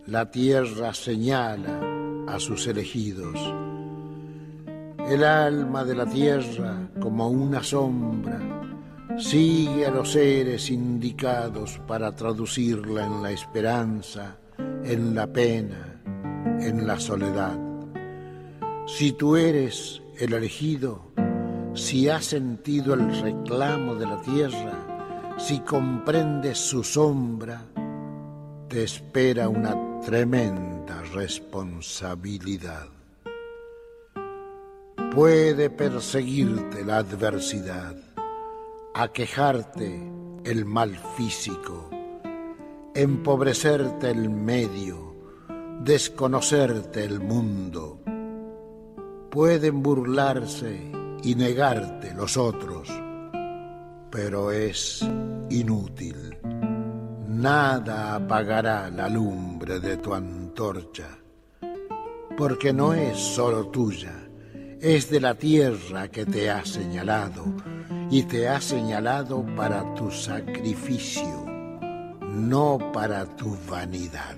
la 0.07 0.29
tierra 0.29 0.93
señala 0.93 1.92
a 2.27 2.39
sus 2.39 2.67
elegidos. 2.67 3.39
El 5.09 5.25
alma 5.25 5.85
de 5.85 5.95
la 5.95 6.07
tierra, 6.07 6.89
como 7.01 7.29
una 7.29 7.63
sombra, 7.63 8.41
sigue 9.19 9.87
a 9.87 9.91
los 9.91 10.13
seres 10.13 10.71
indicados 10.71 11.81
para 11.87 12.15
traducirla 12.15 13.07
en 13.07 13.23
la 13.23 13.31
esperanza, 13.31 14.37
en 14.85 15.15
la 15.15 15.27
pena, 15.27 16.01
en 16.61 16.87
la 16.87 16.99
soledad. 16.99 17.59
Si 18.87 19.13
tú 19.13 19.37
eres 19.37 20.03
el 20.19 20.33
elegido, 20.33 21.13
si 21.75 22.09
has 22.09 22.27
sentido 22.27 22.95
el 22.95 23.21
reclamo 23.21 23.95
de 23.95 24.07
la 24.07 24.21
tierra, 24.23 25.37
si 25.39 25.61
comprendes 25.61 26.59
su 26.59 26.85
sombra, 26.85 27.63
te 28.69 28.85
espera 28.85 29.49
una 29.49 29.92
tremenda 30.03 31.01
responsabilidad. 31.15 32.89
Puede 35.15 35.71
perseguirte 35.71 36.85
la 36.85 36.99
adversidad, 36.99 37.95
aquejarte 38.95 40.03
el 40.45 40.65
mal 40.65 40.99
físico, 41.17 41.89
empobrecerte 42.95 44.11
el 44.11 44.29
medio, 44.29 45.15
desconocerte 45.81 47.05
el 47.05 47.21
mundo. 47.21 48.01
Pueden 49.31 49.83
burlarse 49.85 50.81
y 51.23 51.35
negarte 51.37 52.13
los 52.15 52.37
otros, 52.37 52.89
pero 54.11 54.51
es 54.51 55.07
inútil. 55.49 56.32
Nada 57.43 58.15
apagará 58.15 58.89
la 58.89 59.09
lumbre 59.09 59.81
de 59.81 59.97
tu 59.97 60.15
antorcha, 60.15 61.09
porque 62.37 62.73
no 62.73 62.95
es 62.95 63.19
solo 63.19 63.67
tuya, 63.67 64.15
es 64.81 65.11
de 65.11 65.21
la 65.21 65.35
tierra 65.35 66.07
que 66.07 66.25
te 66.25 66.49
ha 66.49 66.65
señalado 66.65 67.45
y 68.13 68.23
te 68.23 68.49
ha 68.49 68.61
señalado 68.61 69.45
para 69.57 69.93
tu 69.95 70.09
sacrificio, 70.13 71.45
no 72.31 72.79
para 72.93 73.25
tu 73.25 73.57
vanidad. 73.69 74.37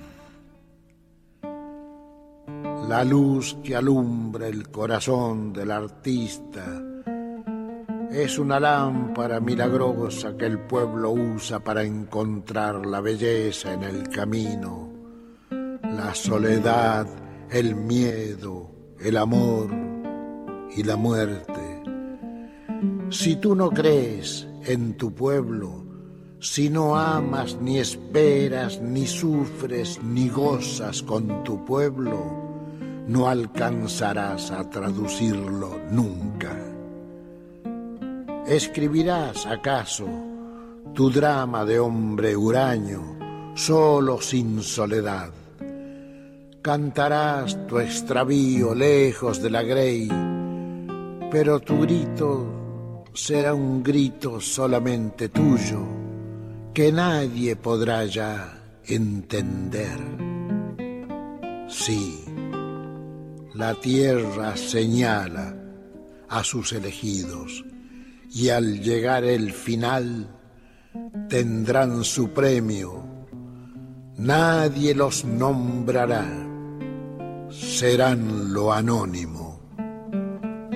La 2.89 3.05
luz 3.05 3.59
que 3.63 3.77
alumbra 3.77 4.49
el 4.49 4.71
corazón 4.71 5.53
del 5.53 5.73
artista 5.73 6.65
es 8.15 8.39
una 8.39 8.61
lámpara 8.61 9.41
milagrosa 9.41 10.37
que 10.37 10.47
el 10.47 10.61
pueblo 10.61 11.11
usa 11.11 11.59
para 11.59 11.83
encontrar 11.83 12.87
la 12.87 13.01
belleza 13.01 13.73
en 13.73 13.83
el 13.83 14.09
camino, 14.09 14.93
la 15.51 16.15
soledad, 16.15 17.09
el 17.51 17.75
miedo, 17.75 18.71
el 19.01 19.17
amor 19.17 19.69
y 20.77 20.85
la 20.85 20.97
muerte. 20.97 21.83
Si 23.11 23.35
tú 23.37 23.57
no 23.57 23.71
crees 23.71 24.47
en 24.65 24.97
tu 24.97 25.13
pueblo, 25.13 25.85
si 26.39 26.71
no 26.71 26.97
amas 26.97 27.59
ni 27.61 27.79
esperas, 27.79 28.81
ni 28.81 29.07
sufres, 29.07 30.01
ni 30.05 30.29
gozas 30.29 31.03
con 31.03 31.43
tu 31.43 31.65
pueblo, 31.65 32.45
no 33.09 33.29
alcanzarás 33.29 34.53
a 34.53 34.71
traducirlo 34.71 35.81
nunca. 35.91 36.74
¿Escribirás 38.47 39.47
acaso 39.47 40.07
tu 40.95 41.11
drama 41.11 41.65
de 41.65 41.79
hombre 41.79 42.37
huraño, 42.37 43.55
solo 43.55 44.21
sin 44.21 44.63
soledad? 44.63 45.31
Cantarás 46.61 47.67
tu 47.67 47.79
extravío 47.79 48.75
lejos 48.75 49.41
de 49.41 49.51
la 49.51 49.63
grey, 49.63 50.09
pero 51.31 51.61
tu 51.61 51.81
grito 51.81 53.07
será 53.15 53.55
un 53.55 53.83
grito 53.83 54.41
solamente 54.41 55.31
tuyo, 55.31 55.81
que 56.75 56.93
nadie 56.93 57.57
podrá 57.57 58.05
ya 58.05 58.81
entender. 58.87 59.99
Sí 61.69 62.25
la 63.55 63.73
tierra 63.75 64.57
señala 64.57 65.55
a 66.29 66.43
sus 66.43 66.73
elegidos 66.73 67.65
y 68.35 68.49
al 68.49 68.81
llegar 68.81 69.25
el 69.25 69.53
final 69.53 70.29
tendrán 71.29 72.03
su 72.03 72.31
premio. 72.31 73.05
Nadie 74.17 74.95
los 74.95 75.25
nombrará, 75.25 76.27
serán 77.51 78.53
lo 78.53 78.73
anónimo, 78.73 79.61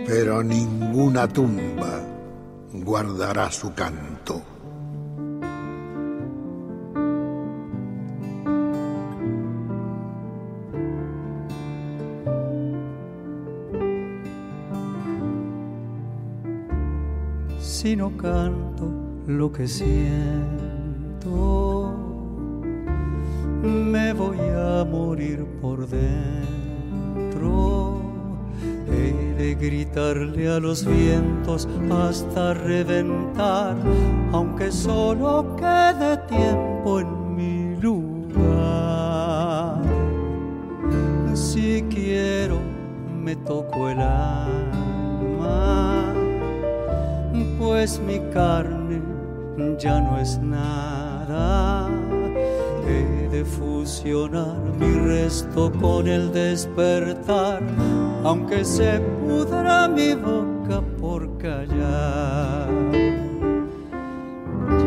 pero 0.06 0.42
ninguna 0.44 1.26
tumba 1.26 2.00
guardará 2.72 3.50
su 3.50 3.74
canto. 3.74 4.57
Si 17.78 17.94
no 17.94 18.10
canto 18.16 18.90
lo 19.28 19.52
que 19.52 19.68
siento, 19.68 19.94
me 23.62 24.12
voy 24.12 24.40
a 24.40 24.84
morir 24.84 25.46
por 25.60 25.86
dentro. 25.86 26.40
He 28.90 29.12
de 29.38 29.54
gritarle 29.54 30.48
a 30.48 30.58
los 30.58 30.84
vientos 30.84 31.68
hasta 31.88 32.54
reventar, 32.54 33.76
aunque 34.32 34.72
solo 34.72 35.54
quede 35.54 36.16
tiempo 36.26 36.98
en 36.98 37.36
mi 37.36 37.76
lugar. 37.80 38.64
Si 41.32 41.84
quiero, 41.88 42.58
me 43.22 43.36
toco 43.36 43.88
el 43.88 44.00
alma 44.00 44.67
pues 47.68 48.00
mi 48.00 48.18
carne 48.32 49.02
ya 49.78 50.00
no 50.00 50.18
es 50.18 50.38
nada. 50.38 51.86
He 52.86 53.28
de 53.28 53.44
fusionar 53.44 54.56
mi 54.80 54.90
resto 55.06 55.70
con 55.78 56.08
el 56.08 56.32
despertar, 56.32 57.60
aunque 58.24 58.64
se 58.64 59.00
pudra 59.00 59.86
mi 59.86 60.14
boca 60.14 60.80
por 60.98 61.36
callar. 61.36 62.68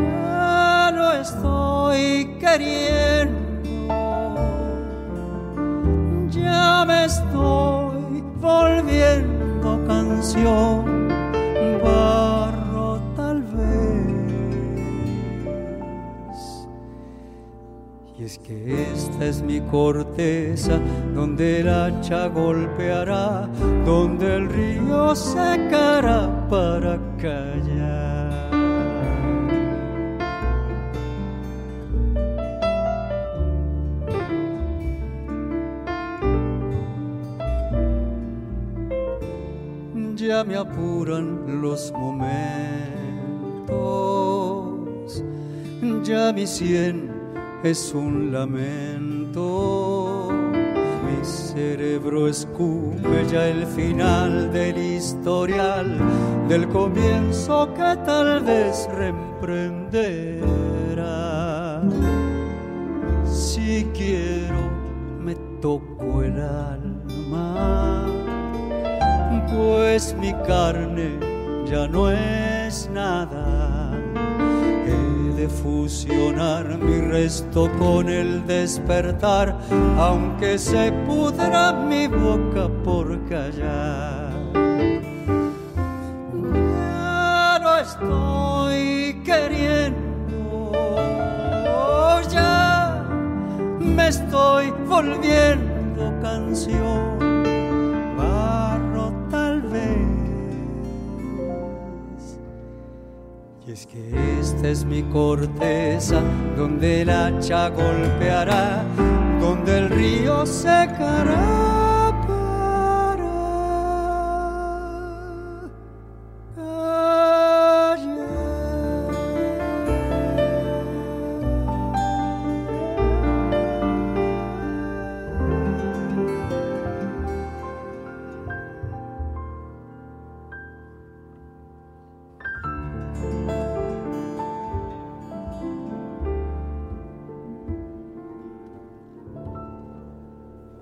Ya 0.07 0.91
no 0.95 1.13
estoy 1.13 2.35
queriendo, 2.39 3.99
ya 6.31 6.83
me 6.87 7.05
estoy 7.05 8.23
volviendo 8.41 9.85
canción 9.85 11.00
es 18.31 18.39
que 18.39 18.83
esta 18.93 19.25
es 19.25 19.41
mi 19.41 19.59
corteza, 19.59 20.79
donde 21.13 21.59
el 21.59 21.67
hacha 21.67 22.27
golpeará, 22.27 23.49
donde 23.85 24.37
el 24.37 24.47
río 24.47 25.13
secará 25.15 26.47
para 26.49 26.97
callar. 27.17 28.51
Ya 40.15 40.43
me 40.45 40.55
apuran 40.55 41.61
los 41.61 41.91
momentos, 41.91 42.31
ya 46.03 46.31
mi 46.31 46.47
sien 46.47 47.10
es 47.63 47.93
un 47.93 48.31
lamento. 48.31 50.29
Mi 51.05 51.23
cerebro 51.23 52.27
escupe 52.27 53.27
ya 53.31 53.47
el 53.47 53.67
final 53.67 54.51
del 54.51 54.75
historial, 54.77 55.97
del 56.47 56.67
comienzo 56.69 57.71
que 57.73 57.95
tal 58.05 58.43
vez 58.43 58.89
reemprenderá. 58.93 61.81
Si 63.25 63.87
quiero, 63.93 64.71
me 65.19 65.35
toco 65.61 66.23
el 66.23 66.41
alma, 66.41 68.07
pues 69.55 70.15
mi 70.15 70.33
carne 70.47 71.19
ya 71.65 71.87
no 71.87 72.09
es 72.09 72.89
nada 72.91 73.60
de 75.41 75.49
fusionar 75.49 76.77
mi 76.77 77.01
resto 77.01 77.67
con 77.79 78.09
el 78.09 78.45
despertar, 78.45 79.57
aunque 79.97 80.59
se 80.59 80.91
pudra 81.07 81.73
mi 81.73 82.07
boca 82.07 82.69
por 82.83 83.07
callar. 83.27 84.29
Ya 86.43 87.59
no 87.63 87.75
estoy 87.77 89.19
queriendo, 89.25 90.71
ya 92.29 93.03
me 93.79 94.09
estoy 94.09 94.71
volviendo 94.87 96.13
canción 96.21 97.20
es 103.71 103.87
que 103.87 104.39
esta 104.39 104.67
es 104.67 104.83
mi 104.83 105.01
corteza, 105.03 106.21
donde 106.57 107.03
el 107.03 107.09
hacha 107.09 107.69
golpeará, 107.69 108.83
donde 109.39 109.77
el 109.77 109.89
río 109.89 110.45
secará. 110.45 111.50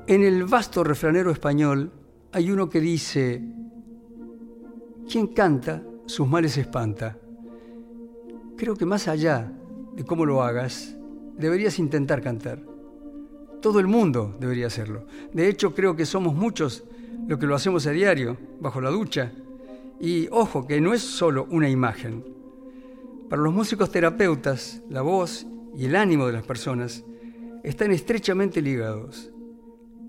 En 0.09 0.23
el 0.23 0.45
vasto 0.45 0.83
refranero 0.83 1.29
español 1.29 1.91
hay 2.31 2.49
uno 2.49 2.67
que 2.67 2.81
dice, 2.81 3.43
quien 5.07 5.27
canta, 5.27 5.83
sus 6.07 6.27
males 6.27 6.57
espanta. 6.57 7.15
Creo 8.57 8.75
que 8.75 8.87
más 8.87 9.07
allá 9.07 9.53
de 9.95 10.03
cómo 10.03 10.25
lo 10.25 10.41
hagas, 10.41 10.97
deberías 11.37 11.77
intentar 11.77 12.23
cantar. 12.23 12.59
Todo 13.61 13.79
el 13.79 13.85
mundo 13.85 14.35
debería 14.39 14.65
hacerlo. 14.65 15.05
De 15.31 15.47
hecho, 15.47 15.75
creo 15.75 15.95
que 15.95 16.07
somos 16.07 16.33
muchos 16.33 16.85
los 17.27 17.37
que 17.37 17.45
lo 17.45 17.53
hacemos 17.53 17.85
a 17.85 17.91
diario, 17.91 18.35
bajo 18.59 18.81
la 18.81 18.89
ducha. 18.89 19.31
Y 19.99 20.27
ojo, 20.31 20.65
que 20.65 20.81
no 20.81 20.95
es 20.95 21.03
solo 21.03 21.45
una 21.51 21.69
imagen. 21.69 22.25
Para 23.29 23.43
los 23.43 23.53
músicos 23.53 23.91
terapeutas, 23.91 24.81
la 24.89 25.03
voz 25.03 25.45
y 25.77 25.85
el 25.85 25.95
ánimo 25.95 26.25
de 26.25 26.33
las 26.33 26.47
personas 26.47 27.03
están 27.63 27.91
estrechamente 27.91 28.59
ligados. 28.59 29.31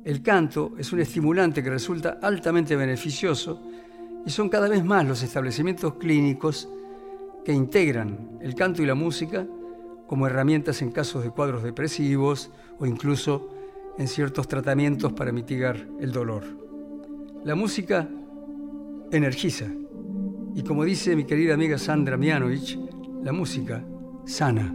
El 0.02 0.22
canto 0.22 0.72
es 0.78 0.92
un 0.92 1.00
estimulante 1.00 1.62
que 1.62 1.68
resulta 1.68 2.18
altamente 2.22 2.74
beneficioso 2.74 3.62
y 4.24 4.30
son 4.30 4.48
cada 4.48 4.68
vez 4.68 4.82
más 4.82 5.06
los 5.06 5.22
establecimientos 5.22 5.94
clínicos 5.94 6.68
que 7.44 7.52
integran 7.52 8.38
el 8.40 8.54
canto 8.54 8.82
y 8.82 8.86
la 8.86 8.94
música 8.94 9.46
como 10.06 10.26
herramientas 10.26 10.80
en 10.80 10.90
casos 10.90 11.22
de 11.22 11.30
cuadros 11.30 11.62
depresivos 11.62 12.50
o 12.78 12.86
incluso 12.86 13.50
en 13.98 14.08
ciertos 14.08 14.48
tratamientos 14.48 15.12
para 15.12 15.32
mitigar 15.32 15.86
el 16.00 16.12
dolor. 16.12 16.44
La 17.44 17.54
música 17.54 18.08
energiza 19.10 19.66
y 20.54 20.62
como 20.62 20.84
dice 20.84 21.14
mi 21.14 21.24
querida 21.24 21.54
amiga 21.54 21.76
Sandra 21.76 22.16
Mianovich, 22.16 22.78
la 23.22 23.32
música 23.32 23.84
sana. 24.24 24.74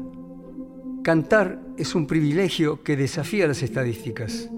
Cantar 1.03 1.61
es 1.77 1.95
un 1.95 2.05
privilegio 2.05 2.83
que 2.83 2.95
desafía 2.95 3.47
las 3.47 3.63
estadísticas 3.63 4.49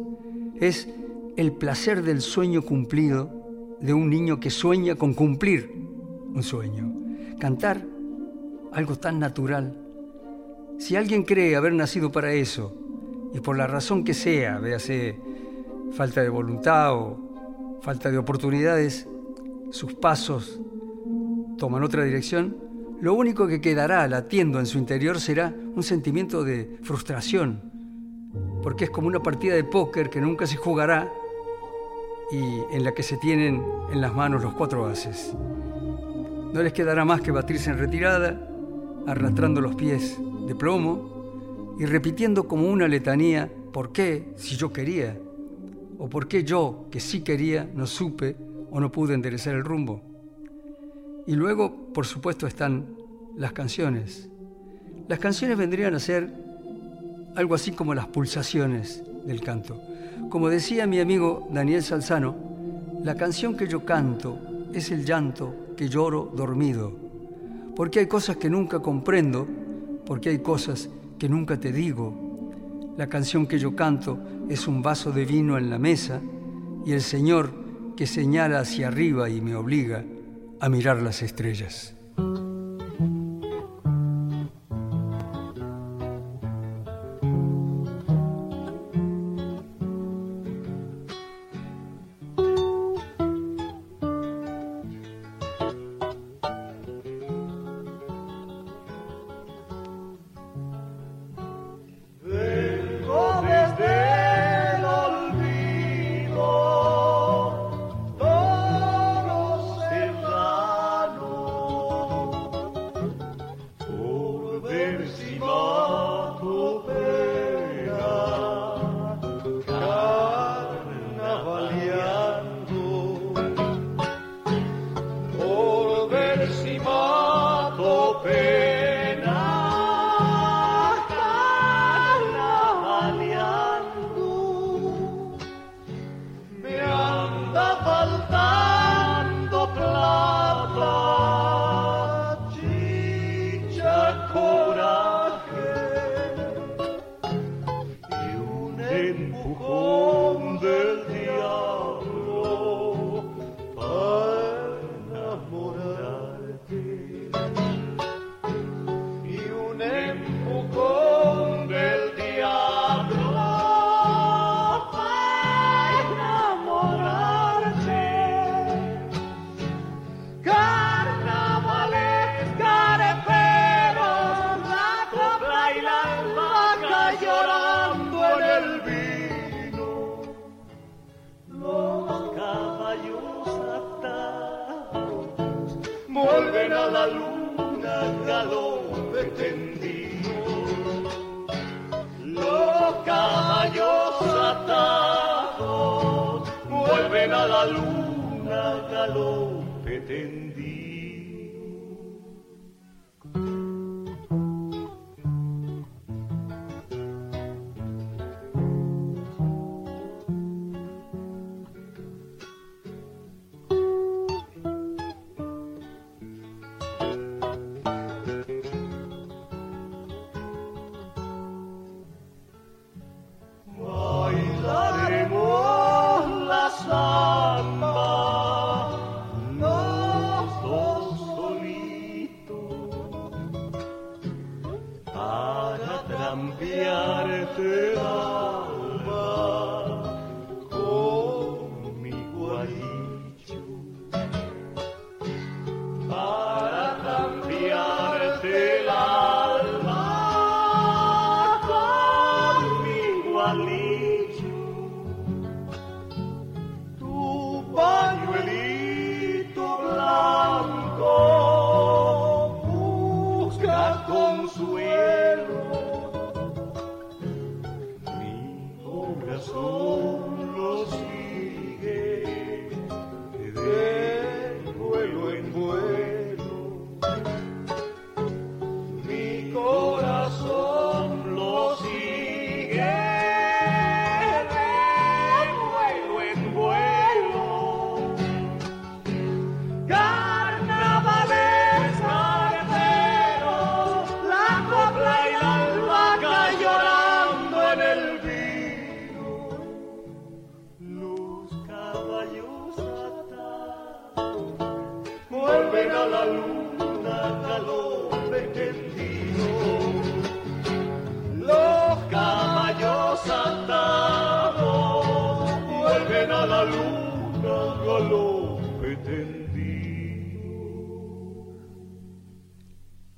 es 0.59 0.89
el 1.35 1.51
placer 1.53 2.03
del 2.03 2.21
sueño 2.21 2.61
cumplido 2.61 3.77
de 3.79 3.93
un 3.93 4.09
niño 4.09 4.39
que 4.39 4.49
sueña 4.49 4.95
con 4.95 5.13
cumplir 5.13 5.71
un 6.33 6.43
sueño. 6.43 6.93
Cantar, 7.39 7.85
algo 8.71 8.95
tan 8.95 9.19
natural. 9.19 9.77
Si 10.79 10.95
alguien 10.95 11.23
cree 11.23 11.55
haber 11.55 11.73
nacido 11.73 12.11
para 12.11 12.33
eso, 12.33 12.75
y 13.33 13.39
por 13.39 13.57
la 13.57 13.67
razón 13.67 14.03
que 14.03 14.13
sea, 14.13 14.59
véase 14.59 15.19
falta 15.91 16.21
de 16.21 16.29
voluntad 16.29 16.93
o 16.93 17.79
falta 17.81 18.11
de 18.11 18.17
oportunidades, 18.17 19.07
sus 19.71 19.93
pasos 19.93 20.59
toman 21.57 21.83
otra 21.83 22.03
dirección, 22.03 22.57
lo 22.99 23.13
único 23.13 23.47
que 23.47 23.61
quedará 23.61 24.07
latiendo 24.07 24.59
en 24.59 24.65
su 24.65 24.77
interior 24.77 25.19
será 25.19 25.53
un 25.75 25.83
sentimiento 25.83 26.43
de 26.43 26.77
frustración, 26.81 27.76
porque 28.61 28.85
es 28.85 28.89
como 28.89 29.07
una 29.07 29.21
partida 29.21 29.55
de 29.55 29.63
póker 29.63 30.09
que 30.09 30.21
nunca 30.21 30.47
se 30.47 30.57
jugará 30.57 31.11
y 32.31 32.61
en 32.71 32.83
la 32.83 32.93
que 32.93 33.03
se 33.03 33.17
tienen 33.17 33.63
en 33.91 34.01
las 34.01 34.13
manos 34.13 34.43
los 34.43 34.53
cuatro 34.53 34.85
ases. 34.85 35.33
No 36.53 36.61
les 36.61 36.73
quedará 36.73 37.05
más 37.05 37.21
que 37.21 37.31
batirse 37.31 37.69
en 37.69 37.77
retirada, 37.77 38.49
arrastrando 39.05 39.61
los 39.61 39.75
pies 39.75 40.17
de 40.47 40.55
plomo 40.55 41.75
y 41.79 41.85
repitiendo 41.85 42.47
como 42.47 42.67
una 42.67 42.87
letanía, 42.87 43.51
¿por 43.71 43.91
qué 43.91 44.33
si 44.35 44.55
yo 44.55 44.73
quería? 44.73 45.17
¿O 45.99 46.09
por 46.09 46.27
qué 46.27 46.43
yo, 46.43 46.87
que 46.91 46.99
sí 46.99 47.21
quería, 47.21 47.69
no 47.73 47.85
supe 47.85 48.35
o 48.71 48.79
no 48.79 48.91
pude 48.91 49.13
enderezar 49.13 49.55
el 49.55 49.63
rumbo? 49.63 50.01
Y 51.25 51.33
luego, 51.33 51.93
por 51.93 52.05
supuesto, 52.05 52.47
están 52.47 52.95
las 53.35 53.51
canciones. 53.51 54.29
Las 55.07 55.19
canciones 55.19 55.57
vendrían 55.57 55.93
a 55.95 55.99
ser 55.99 56.33
algo 57.37 57.53
así 57.53 57.71
como 57.71 57.93
las 57.93 58.07
pulsaciones 58.07 59.03
del 59.23 59.41
canto. 59.41 59.79
Como 60.29 60.49
decía 60.49 60.87
mi 60.87 60.99
amigo 60.99 61.47
Daniel 61.51 61.83
Salzano, 61.83 62.35
la 63.03 63.15
canción 63.15 63.55
que 63.55 63.67
yo 63.67 63.85
canto 63.85 64.39
es 64.73 64.89
el 64.89 65.05
llanto 65.05 65.55
que 65.77 65.87
lloro 65.87 66.31
dormido, 66.35 66.91
porque 67.75 67.99
hay 67.99 68.07
cosas 68.07 68.37
que 68.37 68.49
nunca 68.49 68.79
comprendo, 68.79 69.47
porque 70.03 70.29
hay 70.29 70.39
cosas 70.39 70.89
que 71.19 71.29
nunca 71.29 71.59
te 71.59 71.71
digo. 71.71 72.51
La 72.97 73.07
canción 73.07 73.45
que 73.45 73.59
yo 73.59 73.75
canto 73.75 74.17
es 74.49 74.67
un 74.67 74.81
vaso 74.81 75.11
de 75.11 75.23
vino 75.23 75.59
en 75.59 75.69
la 75.69 75.77
mesa 75.77 76.19
y 76.87 76.93
el 76.93 77.01
Señor 77.01 77.51
que 77.95 78.07
señala 78.07 78.61
hacia 78.61 78.87
arriba 78.87 79.29
y 79.29 79.41
me 79.41 79.55
obliga 79.55 80.03
a 80.59 80.69
mirar 80.69 81.03
las 81.03 81.21
estrellas. 81.21 81.96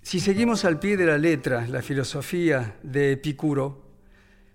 Si 0.10 0.20
seguimos 0.20 0.66
al 0.66 0.80
pie 0.80 0.98
de 0.98 1.06
la 1.06 1.20
letra 1.20 1.68
la 1.68 1.84
filosofía 1.84 2.78
de 2.82 3.12
Epicuro, 3.12 3.78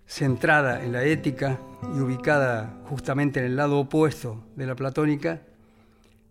centrada 0.05 0.83
en 0.83 0.91
la 0.91 1.05
ética 1.05 1.61
y 1.95 2.01
ubicada 2.01 2.81
justamente 2.87 3.39
en 3.39 3.47
el 3.47 3.55
lado 3.55 3.79
opuesto 3.79 4.49
de 4.57 4.67
la 4.67 4.75
platónica, 4.75 5.43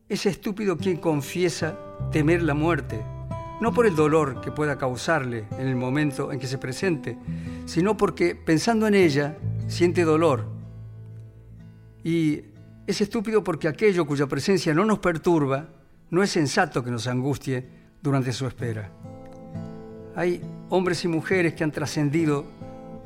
es 0.09 0.26
estúpido 0.26 0.76
quien 0.76 0.97
confiesa 0.97 1.80
temer 2.11 2.43
la 2.43 2.53
muerte, 2.53 3.01
no 3.61 3.74
por 3.74 3.86
el 3.86 3.95
dolor 3.95 4.41
que 4.41 4.51
pueda 4.51 4.78
causarle 4.78 5.45
en 5.57 5.69
el 5.69 5.78
momento 5.78 6.34
en 6.34 6.38
que 6.38 6.47
se 6.47 6.57
presente, 6.57 7.17
sino 7.65 7.95
porque 7.95 8.36
pensando 8.36 8.88
en 8.88 8.93
ella 8.93 9.38
siente 9.69 10.03
dolor. 10.03 10.49
Y 12.03 12.41
es 12.86 12.99
estúpido 12.99 13.41
porque 13.41 13.69
aquello 13.69 14.05
cuya 14.05 14.28
presencia 14.28 14.74
no 14.74 14.84
nos 14.84 14.99
perturba, 14.99 15.69
no 16.09 16.24
es 16.24 16.30
sensato 16.30 16.84
que 16.84 16.91
nos 16.91 17.07
angustie 17.07 17.65
durante 18.01 18.34
su 18.34 18.45
espera. 18.45 18.91
Hay 20.16 20.41
hombres 20.70 21.03
y 21.05 21.07
mujeres 21.07 21.53
que 21.53 21.64
han 21.64 21.72
trascendido 21.72 22.45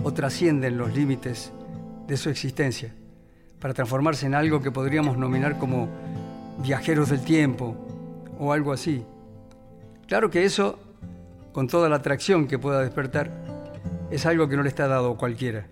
o 0.03 0.13
trascienden 0.13 0.77
los 0.77 0.93
límites 0.93 1.53
de 2.05 2.17
su 2.17 2.29
existencia 2.29 2.93
para 3.59 3.73
transformarse 3.73 4.25
en 4.25 4.35
algo 4.35 4.61
que 4.61 4.71
podríamos 4.71 5.17
nominar 5.17 5.57
como 5.57 5.87
viajeros 6.61 7.09
del 7.09 7.23
tiempo 7.23 7.75
o 8.39 8.51
algo 8.51 8.73
así. 8.73 9.05
Claro 10.07 10.29
que 10.29 10.45
eso, 10.45 10.79
con 11.53 11.67
toda 11.67 11.89
la 11.89 11.97
atracción 11.97 12.47
que 12.47 12.59
pueda 12.59 12.81
despertar, 12.81 13.31
es 14.11 14.25
algo 14.25 14.47
que 14.47 14.57
no 14.57 14.63
le 14.63 14.69
está 14.69 14.87
dado 14.87 15.11
a 15.11 15.17
cualquiera. 15.17 15.67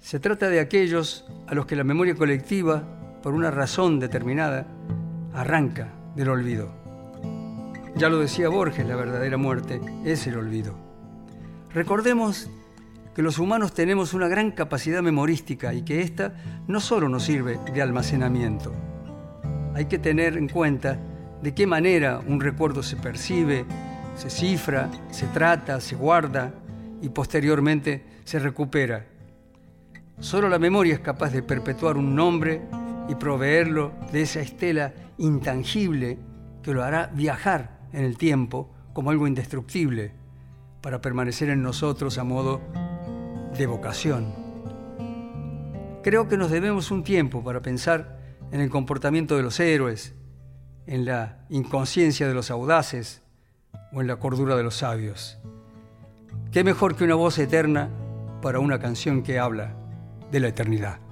Se 0.00 0.20
trata 0.20 0.48
de 0.48 0.60
aquellos 0.60 1.24
a 1.46 1.54
los 1.54 1.66
que 1.66 1.76
la 1.76 1.84
memoria 1.84 2.14
colectiva, 2.14 2.82
por 3.22 3.34
una 3.34 3.50
razón 3.50 3.98
determinada, 3.98 4.66
arranca 5.34 5.92
del 6.14 6.28
olvido. 6.28 6.85
Ya 7.96 8.10
lo 8.10 8.18
decía 8.18 8.50
Borges, 8.50 8.86
la 8.86 8.94
verdadera 8.94 9.38
muerte 9.38 9.80
es 10.04 10.26
el 10.26 10.36
olvido. 10.36 10.74
Recordemos 11.72 12.50
que 13.14 13.22
los 13.22 13.38
humanos 13.38 13.72
tenemos 13.72 14.12
una 14.12 14.28
gran 14.28 14.50
capacidad 14.50 15.00
memorística 15.00 15.72
y 15.72 15.80
que 15.80 16.02
ésta 16.02 16.34
no 16.66 16.80
solo 16.80 17.08
nos 17.08 17.24
sirve 17.24 17.58
de 17.72 17.80
almacenamiento. 17.80 18.74
Hay 19.74 19.86
que 19.86 19.98
tener 19.98 20.36
en 20.36 20.46
cuenta 20.46 20.98
de 21.40 21.54
qué 21.54 21.66
manera 21.66 22.20
un 22.26 22.38
recuerdo 22.38 22.82
se 22.82 22.96
percibe, 22.96 23.64
se 24.14 24.28
cifra, 24.28 24.90
se 25.10 25.26
trata, 25.28 25.80
se 25.80 25.96
guarda 25.96 26.52
y 27.00 27.08
posteriormente 27.08 28.04
se 28.24 28.38
recupera. 28.38 29.06
Solo 30.20 30.50
la 30.50 30.58
memoria 30.58 30.92
es 30.92 31.00
capaz 31.00 31.30
de 31.30 31.42
perpetuar 31.42 31.96
un 31.96 32.14
nombre 32.14 32.60
y 33.08 33.14
proveerlo 33.14 33.94
de 34.12 34.20
esa 34.20 34.40
estela 34.40 34.92
intangible 35.16 36.18
que 36.62 36.74
lo 36.74 36.84
hará 36.84 37.06
viajar 37.06 37.75
en 37.92 38.04
el 38.04 38.16
tiempo 38.18 38.70
como 38.92 39.10
algo 39.10 39.26
indestructible 39.26 40.12
para 40.80 41.00
permanecer 41.00 41.50
en 41.50 41.62
nosotros 41.62 42.18
a 42.18 42.24
modo 42.24 42.60
de 43.56 43.66
vocación. 43.66 44.34
Creo 46.02 46.28
que 46.28 46.36
nos 46.36 46.50
debemos 46.50 46.90
un 46.90 47.02
tiempo 47.02 47.42
para 47.42 47.62
pensar 47.62 48.20
en 48.52 48.60
el 48.60 48.70
comportamiento 48.70 49.36
de 49.36 49.42
los 49.42 49.58
héroes, 49.58 50.14
en 50.86 51.04
la 51.04 51.44
inconsciencia 51.48 52.28
de 52.28 52.34
los 52.34 52.50
audaces, 52.50 53.22
o 53.92 54.00
en 54.00 54.06
la 54.06 54.16
cordura 54.16 54.56
de 54.56 54.62
los 54.62 54.76
sabios. 54.76 55.38
¿Qué 56.52 56.64
mejor 56.64 56.96
que 56.96 57.04
una 57.04 57.14
voz 57.14 57.38
eterna 57.38 57.90
para 58.42 58.60
una 58.60 58.78
canción 58.78 59.22
que 59.22 59.38
habla 59.38 59.74
de 60.30 60.40
la 60.40 60.48
eternidad? 60.48 61.05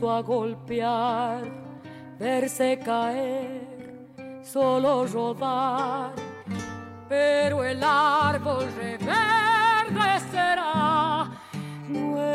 Golpear, 0.00 1.42
verse 2.18 2.78
caer, 2.78 4.40
solo 4.42 5.06
rodar, 5.06 6.12
pero 7.08 7.62
el 7.64 7.84
árbol 7.84 8.66
reverdecerá 8.78 11.30
nuevo. 11.88 12.30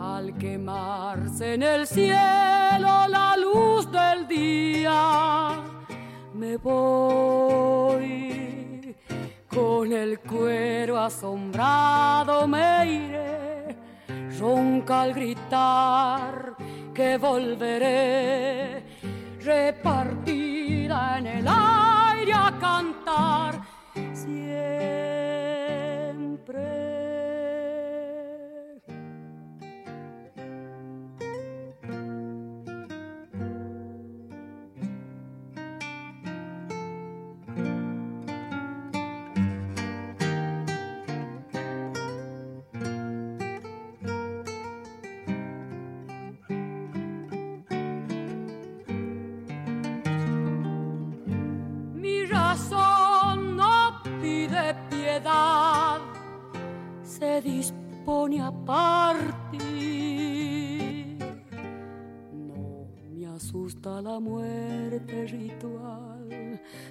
Al 0.00 0.36
quemarse 0.38 1.54
en 1.54 1.62
el 1.62 1.86
cielo 1.86 3.06
la 3.08 3.36
luz 3.36 3.88
del 3.90 4.26
día, 4.26 5.60
me 6.32 6.56
voy 6.56 7.51
el 9.92 10.20
cuero 10.20 10.98
asombrado 10.98 12.46
me 12.46 12.86
iré, 12.86 13.76
ronca 14.38 15.02
al 15.02 15.14
gritar 15.14 16.56
que 16.94 17.16
volveré, 17.16 18.82
repartida 19.40 21.18
en 21.18 21.26
el 21.26 21.46
aire 21.48 22.32
a 22.32 22.56
cantar 22.60 23.60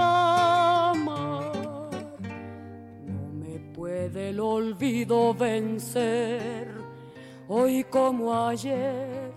puede 3.77 4.31
el 4.31 4.41
olvido 4.41 5.35
vencer, 5.35 6.69
hoy 7.47 7.85
como 7.85 8.35
ayer, 8.35 9.33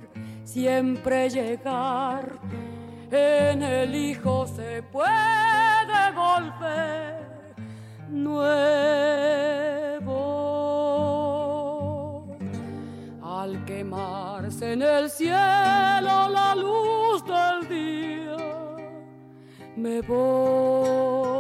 siempre 0.45 1.29
llegar. 1.29 2.39
En 3.11 3.61
el 3.61 3.93
hijo 3.93 4.47
se 4.47 4.81
puede 4.83 6.11
volver 6.15 7.19
nuevo. 8.09 8.55
Al 13.21 13.65
quemarse 13.65 14.73
en 14.73 14.83
el 14.83 15.09
cielo 15.09 16.29
la 16.29 16.55
luz 16.55 17.25
del 17.25 17.67
día 17.67 18.37
me 19.75 20.01
voy. 20.01 21.38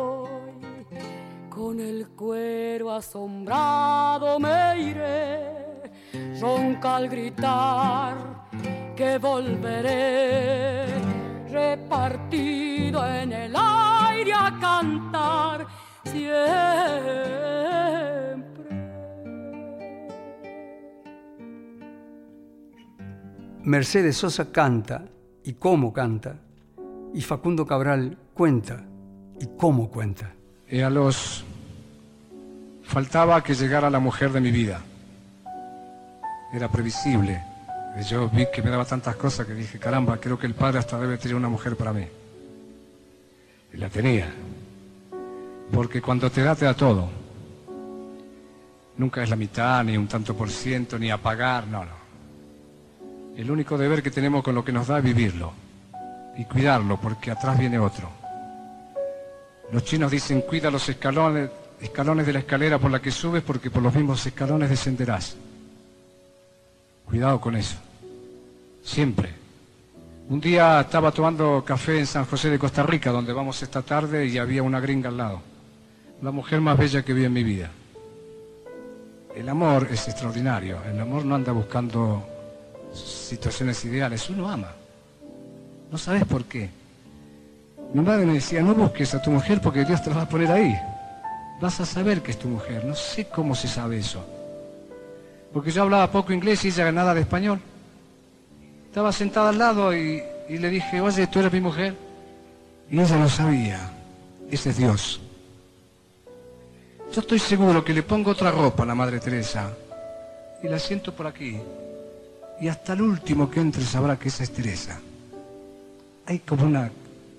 Con 1.79 1.87
el 1.87 2.09
cuero 2.09 2.91
asombrado 2.91 4.37
me 4.37 4.81
iré, 4.81 5.89
ronca 6.41 6.97
al 6.97 7.07
gritar 7.07 8.17
que 8.97 9.17
volveré, 9.17 10.87
repartido 11.49 13.07
en 13.07 13.31
el 13.31 13.55
aire 13.55 14.33
a 14.33 14.57
cantar 14.59 15.67
siempre. 16.03 16.59
Mercedes 23.63 24.17
Sosa 24.17 24.51
canta, 24.51 25.05
y 25.45 25.53
cómo 25.53 25.93
canta, 25.93 26.41
y 27.13 27.21
Facundo 27.21 27.65
Cabral 27.65 28.17
cuenta 28.33 28.83
y 29.39 29.47
cómo 29.57 29.89
cuenta. 29.89 30.33
Y 30.67 30.81
a 30.81 30.89
los 30.89 31.45
faltaba 32.89 33.43
que 33.43 33.53
llegara 33.53 33.89
la 33.89 33.99
mujer 33.99 34.31
de 34.31 34.41
mi 34.41 34.51
vida. 34.51 34.81
Era 36.51 36.67
previsible. 36.69 37.43
Yo 38.09 38.27
vi 38.29 38.47
que 38.51 38.63
me 38.63 38.71
daba 38.71 38.83
tantas 38.83 39.15
cosas 39.15 39.45
que 39.45 39.53
dije, 39.53 39.77
caramba, 39.77 40.17
creo 40.17 40.39
que 40.39 40.47
el 40.47 40.55
padre 40.55 40.79
hasta 40.79 40.99
debe 40.99 41.17
tener 41.17 41.35
una 41.35 41.49
mujer 41.49 41.75
para 41.75 41.93
mí. 41.93 42.07
Y 43.73 43.77
la 43.77 43.89
tenía. 43.89 44.33
Porque 45.71 46.01
cuando 46.01 46.31
te 46.31 46.41
da, 46.41 46.55
te 46.55 46.65
da 46.65 46.73
todo. 46.73 47.09
Nunca 48.97 49.21
es 49.21 49.29
la 49.29 49.35
mitad, 49.35 49.83
ni 49.83 49.95
un 49.95 50.07
tanto 50.07 50.35
por 50.35 50.49
ciento, 50.49 50.97
ni 50.97 51.11
apagar, 51.11 51.67
no, 51.67 51.85
no. 51.85 51.99
El 53.37 53.51
único 53.51 53.77
deber 53.77 54.01
que 54.01 54.11
tenemos 54.11 54.43
con 54.43 54.55
lo 54.55 54.65
que 54.65 54.71
nos 54.71 54.87
da 54.87 54.97
es 54.97 55.03
vivirlo 55.03 55.53
y 56.35 56.45
cuidarlo, 56.45 56.99
porque 56.99 57.29
atrás 57.29 57.57
viene 57.57 57.77
otro. 57.77 58.09
Los 59.71 59.83
chinos 59.83 60.09
dicen, 60.09 60.41
cuida 60.41 60.71
los 60.71 60.89
escalones, 60.89 61.49
escalones 61.81 62.25
de 62.25 62.33
la 62.33 62.39
escalera 62.39 62.79
por 62.79 62.91
la 62.91 63.01
que 63.01 63.11
subes 63.11 63.43
porque 63.43 63.71
por 63.71 63.81
los 63.81 63.93
mismos 63.93 64.25
escalones 64.25 64.69
descenderás. 64.69 65.35
Cuidado 67.05 67.39
con 67.39 67.55
eso. 67.55 67.77
Siempre. 68.83 69.33
Un 70.29 70.39
día 70.39 70.81
estaba 70.81 71.11
tomando 71.11 71.63
café 71.65 71.99
en 71.99 72.05
San 72.05 72.25
José 72.25 72.49
de 72.49 72.59
Costa 72.59 72.83
Rica, 72.83 73.11
donde 73.11 73.33
vamos 73.33 73.63
esta 73.63 73.81
tarde, 73.81 74.27
y 74.27 74.37
había 74.37 74.61
una 74.61 74.79
gringa 74.79 75.09
al 75.09 75.17
lado. 75.17 75.41
La 76.21 76.31
mujer 76.31 76.61
más 76.61 76.77
bella 76.77 77.03
que 77.03 77.13
vi 77.13 77.25
en 77.25 77.33
mi 77.33 77.43
vida. 77.43 77.71
El 79.35 79.49
amor 79.49 79.87
es 79.91 80.07
extraordinario. 80.07 80.77
El 80.83 80.99
amor 80.99 81.25
no 81.25 81.35
anda 81.35 81.51
buscando 81.51 82.23
situaciones 82.93 83.83
ideales. 83.85 84.29
Uno 84.29 84.49
ama. 84.49 84.71
No 85.91 85.97
sabes 85.97 86.25
por 86.25 86.45
qué 86.45 86.69
Mi 87.93 88.01
madre 88.01 88.25
me 88.25 88.33
decía, 88.33 88.61
no 88.61 88.75
busques 88.75 89.15
a 89.15 89.21
tu 89.21 89.31
mujer 89.31 89.59
porque 89.61 89.83
Dios 89.83 90.03
te 90.03 90.11
la 90.11 90.17
va 90.17 90.21
a 90.23 90.29
poner 90.29 90.51
ahí. 90.51 90.75
Vas 91.59 91.79
a 91.79 91.85
saber 91.85 92.21
que 92.21 92.31
es 92.31 92.39
tu 92.39 92.47
mujer. 92.47 92.85
No 92.85 92.95
sé 92.95 93.25
cómo 93.25 93.55
se 93.55 93.67
sabe 93.67 93.97
eso. 93.99 94.25
Porque 95.53 95.71
yo 95.71 95.83
hablaba 95.83 96.11
poco 96.11 96.31
inglés 96.31 96.63
y 96.65 96.69
ella 96.69 96.91
nada 96.91 97.13
de 97.13 97.21
español. 97.21 97.59
Estaba 98.87 99.11
sentada 99.11 99.49
al 99.49 99.57
lado 99.57 99.95
y, 99.95 100.23
y 100.47 100.57
le 100.57 100.69
dije, 100.69 101.01
oye, 101.01 101.27
tú 101.27 101.39
eres 101.39 101.51
mi 101.51 101.61
mujer. 101.61 101.95
Y 102.89 102.99
ella 102.99 103.17
lo 103.17 103.29
sabía. 103.29 103.91
Ese 104.49 104.69
es 104.69 104.77
Dios. 104.77 105.21
Yo 107.13 107.21
estoy 107.21 107.39
seguro 107.39 107.83
que 107.83 107.93
le 107.93 108.03
pongo 108.03 108.31
otra 108.31 108.51
ropa 108.51 108.83
a 108.83 108.85
la 108.85 108.95
Madre 108.95 109.19
Teresa 109.19 109.71
y 110.61 110.67
la 110.67 110.79
siento 110.79 111.13
por 111.13 111.27
aquí. 111.27 111.57
Y 112.61 112.67
hasta 112.67 112.93
el 112.93 113.01
último 113.01 113.49
que 113.49 113.59
entre 113.59 113.83
sabrá 113.83 114.17
que 114.17 114.29
esa 114.29 114.43
es 114.43 114.51
Teresa. 114.51 114.99
Hay 116.25 116.39
como 116.39 116.65
una, 116.65 116.91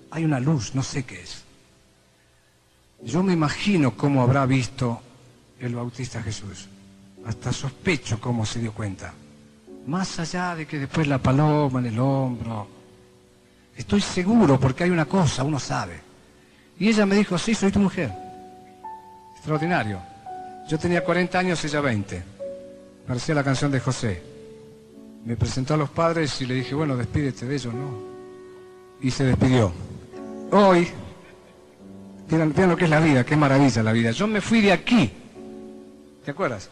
hay 0.09 0.25
una 0.25 0.39
luz, 0.39 0.75
no 0.75 0.83
sé 0.83 1.03
qué 1.03 1.21
es. 1.21 1.40
Yo 3.03 3.23
me 3.23 3.33
imagino 3.33 3.95
cómo 3.95 4.21
habrá 4.21 4.45
visto 4.45 5.01
el 5.59 5.75
Bautista 5.75 6.21
Jesús. 6.21 6.67
Hasta 7.25 7.51
sospecho 7.51 8.19
cómo 8.19 8.45
se 8.45 8.59
dio 8.59 8.73
cuenta. 8.73 9.13
Más 9.87 10.19
allá 10.19 10.55
de 10.55 10.65
que 10.65 10.79
después 10.79 11.07
la 11.07 11.17
paloma 11.17 11.79
en 11.79 11.87
el 11.87 11.99
hombro. 11.99 12.67
Estoy 13.75 14.01
seguro 14.01 14.59
porque 14.59 14.83
hay 14.83 14.89
una 14.91 15.05
cosa, 15.05 15.43
uno 15.43 15.59
sabe. 15.59 15.99
Y 16.79 16.89
ella 16.89 17.05
me 17.05 17.15
dijo, 17.15 17.37
sí, 17.37 17.55
soy 17.55 17.71
tu 17.71 17.79
mujer. 17.79 18.11
Extraordinario. 19.35 19.99
Yo 20.69 20.77
tenía 20.77 21.03
40 21.03 21.39
años, 21.39 21.63
ella 21.65 21.81
20. 21.81 22.23
Parecía 23.07 23.35
la 23.35 23.43
canción 23.43 23.71
de 23.71 23.79
José. 23.79 24.21
Me 25.25 25.35
presentó 25.35 25.73
a 25.73 25.77
los 25.77 25.89
padres 25.89 26.39
y 26.41 26.45
le 26.45 26.55
dije, 26.55 26.75
bueno, 26.75 26.95
despídete 26.95 27.45
de 27.45 27.55
ellos, 27.55 27.73
¿no? 27.73 27.99
Y 29.01 29.11
se 29.11 29.23
despidió. 29.23 29.71
Hoy, 30.51 30.87
vean, 32.37 32.69
lo 32.69 32.77
que 32.77 32.85
es 32.85 32.89
la 32.89 32.99
vida, 32.99 33.25
qué 33.25 33.35
maravilla 33.35 33.83
la 33.83 33.91
vida. 33.91 34.11
Yo 34.11 34.27
me 34.27 34.41
fui 34.41 34.61
de 34.61 34.71
aquí. 34.71 35.11
¿Te 36.23 36.31
acuerdas? 36.31 36.69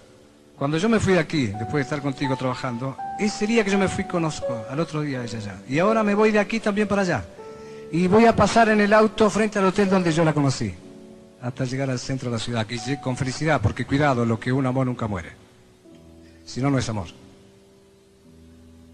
Cuando 0.57 0.77
yo 0.77 0.89
me 0.89 0.99
fui 0.99 1.13
de 1.13 1.19
aquí, 1.19 1.47
después 1.47 1.75
de 1.75 1.81
estar 1.81 2.01
contigo 2.01 2.35
trabajando, 2.35 2.97
ese 3.17 3.47
día 3.47 3.63
que 3.63 3.71
yo 3.71 3.77
me 3.77 3.87
fui 3.87 4.03
conozco, 4.03 4.65
al 4.69 4.79
otro 4.79 5.01
día 5.01 5.23
ella 5.23 5.39
ya. 5.39 5.61
Y 5.67 5.79
ahora 5.79 6.03
me 6.03 6.13
voy 6.13 6.31
de 6.31 6.39
aquí 6.39 6.59
también 6.59 6.87
para 6.87 7.01
allá. 7.01 7.25
Y 7.91 8.07
voy 8.07 8.25
a 8.25 8.35
pasar 8.35 8.69
en 8.69 8.81
el 8.81 8.93
auto 8.93 9.29
frente 9.29 9.57
al 9.57 9.65
hotel 9.65 9.89
donde 9.89 10.11
yo 10.11 10.23
la 10.23 10.33
conocí 10.33 10.73
hasta 11.41 11.65
llegar 11.65 11.89
al 11.89 11.99
centro 11.99 12.29
de 12.29 12.35
la 12.35 12.39
ciudad. 12.39 12.67
Y 12.69 12.97
con 12.97 13.15
felicidad, 13.15 13.61
porque 13.61 13.85
cuidado, 13.85 14.25
lo 14.25 14.39
que 14.39 14.51
un 14.51 14.65
amor 14.65 14.85
nunca 14.85 15.07
muere. 15.07 15.31
Si 16.45 16.61
no, 16.61 16.69
no 16.69 16.77
es 16.77 16.89
amor. 16.89 17.07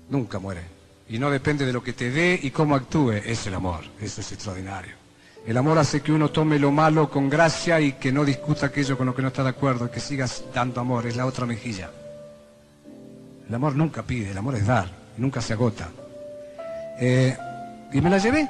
Nunca 0.10 0.40
muere. 0.40 0.62
Y 1.10 1.20
no 1.20 1.30
depende 1.30 1.66
de 1.66 1.74
lo 1.74 1.84
que 1.84 1.94
te 1.94 2.12
dé 2.12 2.40
y 2.42 2.52
cómo 2.52 2.76
actúe, 2.76 3.12
es 3.12 3.46
el 3.48 3.54
amor. 3.54 3.84
Eso 4.00 4.22
es 4.22 4.32
extraordinario. 4.32 5.05
El 5.46 5.58
amor 5.58 5.78
hace 5.78 6.02
que 6.02 6.12
uno 6.12 6.30
tome 6.30 6.58
lo 6.58 6.72
malo 6.72 7.10
con 7.10 7.30
gracia 7.30 7.80
y 7.80 7.94
que 7.94 8.12
no 8.12 8.26
discuta 8.26 8.66
aquello 8.66 8.98
con 8.98 9.06
lo 9.06 9.16
que 9.16 9.22
no 9.22 9.28
está 9.28 9.44
de 9.44 9.50
acuerdo, 9.50 9.92
que 9.92 10.00
sigas 10.00 10.44
dando 10.52 10.82
amor, 10.82 11.06
es 11.06 11.16
la 11.16 11.28
otra 11.28 11.46
mejilla. 11.46 11.92
El 13.48 13.54
amor 13.54 13.76
nunca 13.76 14.02
pide, 14.02 14.32
el 14.32 14.38
amor 14.38 14.56
es 14.56 14.66
dar, 14.66 14.90
nunca 15.18 15.42
se 15.42 15.54
agota. 15.54 15.88
Eh, 17.00 17.38
y 17.94 18.02
me 18.02 18.10
la 18.10 18.18
llevé. 18.18 18.50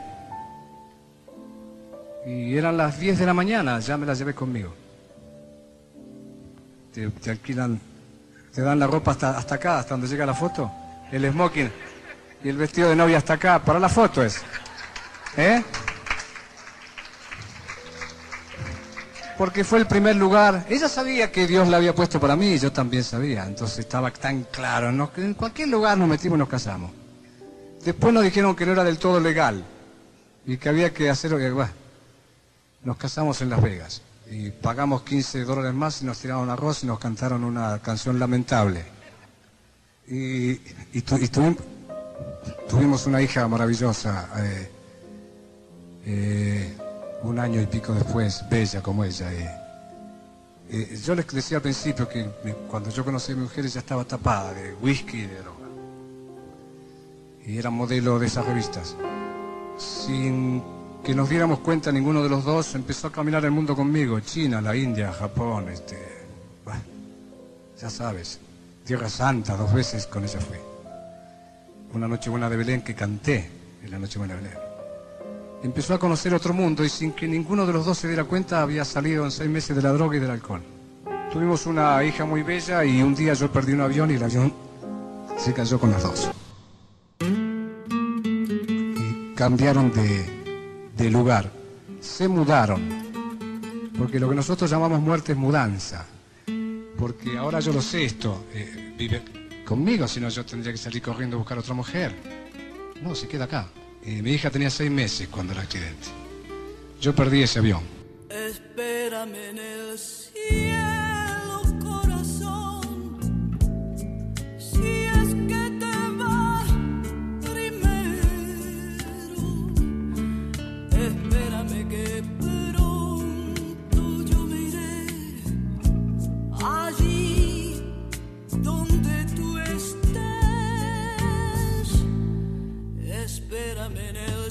Y 2.25 2.57
eran 2.57 2.77
las 2.77 2.97
10 2.97 3.19
de 3.19 3.25
la 3.25 3.33
mañana, 3.33 3.79
ya 3.81 3.97
me 3.97 4.05
la 4.05 4.13
llevé 4.13 4.33
conmigo. 4.33 4.73
Te, 6.93 7.29
alquilan, 7.29 7.77
te 8.53 8.61
dan 8.61 8.79
la 8.79 8.87
ropa 8.87 9.11
hasta, 9.11 9.37
hasta 9.37 9.55
acá, 9.55 9.79
hasta 9.79 9.95
donde 9.95 10.07
llega 10.07 10.25
la 10.25 10.33
foto. 10.33 10.71
El 11.11 11.29
smoking 11.29 11.69
y 12.41 12.47
el 12.47 12.55
vestido 12.55 12.87
de 12.87 12.95
novia 12.95 13.17
hasta 13.17 13.33
acá. 13.33 13.59
Para 13.59 13.79
la 13.79 13.89
foto 13.89 14.23
es. 14.23 14.41
¿Eh? 15.35 15.61
Porque 19.37 19.63
fue 19.63 19.79
el 19.79 19.87
primer 19.87 20.15
lugar. 20.15 20.65
Ella 20.69 20.87
sabía 20.87 21.31
que 21.31 21.47
Dios 21.47 21.67
la 21.67 21.77
había 21.77 21.93
puesto 21.93 22.19
para 22.19 22.35
mí 22.35 22.53
y 22.53 22.59
yo 22.59 22.71
también 22.71 23.03
sabía. 23.03 23.45
Entonces 23.45 23.79
estaba 23.79 24.11
tan 24.11 24.43
claro. 24.43 24.89
en 25.17 25.33
cualquier 25.33 25.67
lugar 25.69 25.97
nos 25.97 26.07
metimos 26.07 26.37
y 26.37 26.39
nos 26.39 26.49
casamos. 26.49 26.91
Después 27.83 28.13
nos 28.13 28.23
dijeron 28.23 28.55
que 28.55 28.65
no 28.65 28.71
era 28.71 28.83
del 28.83 28.97
todo 28.97 29.19
legal 29.19 29.63
y 30.45 30.57
que 30.57 30.69
había 30.69 30.93
que 30.93 31.09
hacer 31.09 31.31
lo 31.31 31.37
que 31.37 31.53
nos 32.83 32.97
casamos 32.97 33.41
en 33.41 33.49
Las 33.49 33.61
Vegas 33.61 34.01
y 34.29 34.49
pagamos 34.49 35.03
15 35.03 35.43
dólares 35.43 35.73
más 35.73 36.01
y 36.01 36.05
nos 36.05 36.19
tiraron 36.19 36.49
arroz 36.49 36.83
y 36.83 36.87
nos 36.87 36.99
cantaron 36.99 37.43
una 37.43 37.79
canción 37.79 38.19
lamentable. 38.19 38.83
Y, 40.07 40.55
tuvimos 42.69 43.05
una 43.07 43.21
hija 43.21 43.47
maravillosa, 43.47 44.29
eh, 44.37 44.71
eh, 46.05 46.77
un 47.25 47.39
año 47.39 47.61
y 47.61 47.65
pico 47.65 47.93
después, 47.93 48.43
bella 48.49 48.81
como 48.81 49.03
ella. 49.03 49.31
Eh, 50.69 50.99
yo 51.03 51.15
les 51.15 51.27
decía 51.27 51.57
al 51.57 51.63
principio 51.63 52.07
que 52.07 52.25
cuando 52.69 52.89
yo 52.89 53.03
conocí 53.03 53.31
a 53.31 53.35
mi 53.35 53.43
mujer 53.43 53.65
ella 53.65 53.79
estaba 53.79 54.03
tapada 54.03 54.53
de 54.53 54.73
whisky 54.75 55.17
y 55.17 55.27
de 55.27 55.37
droga. 55.37 55.67
Y 57.45 57.57
era 57.57 57.69
modelo 57.69 58.19
de 58.19 58.27
esas 58.27 58.45
revistas. 58.45 58.95
Sin 59.77 60.63
que 61.03 61.13
nos 61.13 61.29
diéramos 61.29 61.59
cuenta 61.59 61.91
ninguno 61.91 62.23
de 62.23 62.29
los 62.29 62.43
dos, 62.43 62.73
empezó 62.73 63.07
a 63.07 63.11
caminar 63.11 63.45
el 63.45 63.51
mundo 63.51 63.75
conmigo, 63.75 64.19
China, 64.21 64.61
la 64.61 64.75
India, 64.75 65.11
Japón, 65.11 65.69
este, 65.69 65.97
ya 67.79 67.89
sabes, 67.89 68.39
Tierra 68.85 69.09
Santa, 69.09 69.55
dos 69.55 69.71
veces 69.73 70.07
con 70.07 70.23
ella 70.23 70.39
fui. 70.39 70.57
Una 71.93 72.07
noche 72.07 72.29
buena 72.29 72.49
de 72.49 72.57
Belén 72.57 72.81
que 72.81 72.95
canté 72.95 73.49
en 73.83 73.91
la 73.91 73.99
noche 73.99 74.17
buena 74.17 74.35
de 74.35 74.41
Belén. 74.41 74.64
Empezó 75.65 75.95
a 75.95 75.99
conocer 75.99 76.31
otro 76.31 76.53
mundo 76.53 76.85
y 76.85 76.89
sin 76.89 77.13
que 77.13 77.27
ninguno 77.27 77.65
de 77.65 77.73
los 77.73 77.87
dos 77.87 77.97
se 77.97 78.07
diera 78.07 78.25
cuenta 78.25 78.61
había 78.61 78.85
salido 78.85 79.25
en 79.25 79.31
seis 79.31 79.49
meses 79.49 79.75
de 79.75 79.81
la 79.81 79.93
droga 79.93 80.15
y 80.15 80.19
del 80.19 80.29
alcohol. 80.29 80.61
Tuvimos 81.33 81.65
una 81.65 82.03
hija 82.03 82.23
muy 82.23 82.43
bella 82.43 82.85
y 82.85 83.01
un 83.01 83.15
día 83.15 83.33
yo 83.33 83.51
perdí 83.51 83.73
un 83.73 83.81
avión 83.81 84.11
y 84.11 84.13
el 84.13 84.21
avión 84.21 84.53
se 85.39 85.55
cayó 85.55 85.79
con 85.79 85.89
las 85.89 86.03
dos. 86.03 86.29
Y 87.19 89.33
cambiaron 89.33 89.91
de, 89.91 91.09
lugar, 91.09 91.49
se 91.99 92.27
mudaron, 92.27 92.83
porque 93.97 94.19
lo 94.19 94.29
que 94.29 94.35
nosotros 94.35 94.69
llamamos 94.69 95.01
muerte 95.01 95.31
es 95.31 95.37
mudanza, 95.39 96.05
porque 96.95 97.39
ahora 97.39 97.59
yo 97.59 97.73
lo 97.73 97.81
sé 97.81 98.05
esto, 98.05 98.45
eh, 98.53 98.93
vive 98.99 99.23
conmigo, 99.65 100.07
si 100.07 100.19
no 100.19 100.29
yo 100.29 100.45
tendría 100.45 100.73
que 100.73 100.77
salir 100.77 101.01
corriendo 101.01 101.37
a 101.37 101.39
buscar 101.39 101.57
otra 101.57 101.73
mujer. 101.73 102.15
No, 103.01 103.15
se 103.15 103.27
queda 103.27 103.45
acá. 103.45 103.65
Eh, 104.05 104.21
mi 104.21 104.33
hija 104.33 104.51
tenía 104.51 104.69
seis 104.69 104.91
meses 104.91 105.27
cuando 105.29 105.53
el 105.53 105.59
accidente. 105.59 106.07
Yo 107.01 107.15
perdí 107.15 107.41
ese 107.41 107.59
avión. 107.59 107.81
Espérame 108.29 109.35
en 109.49 109.57
el 109.57 109.97
cielo. 109.97 111.14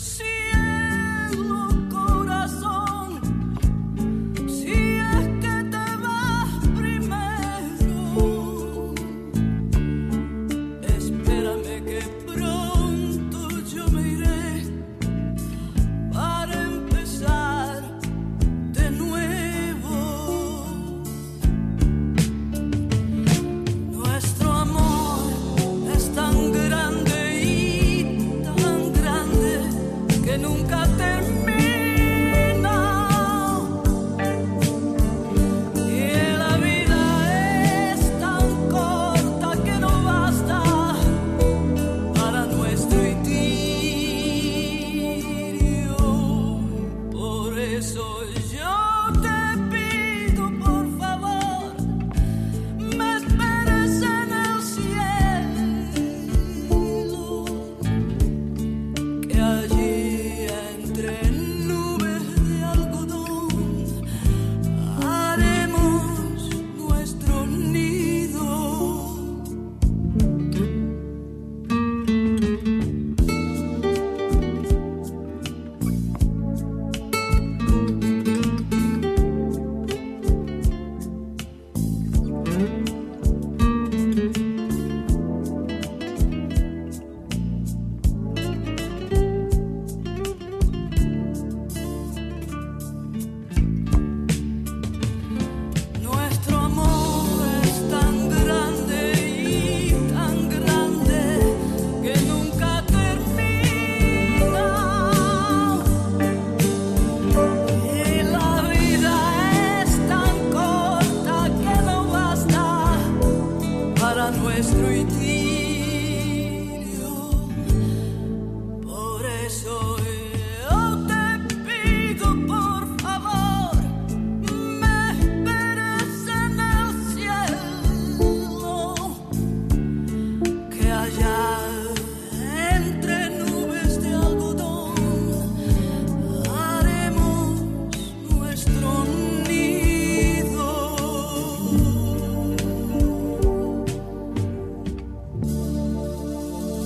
Entre 0.05 0.44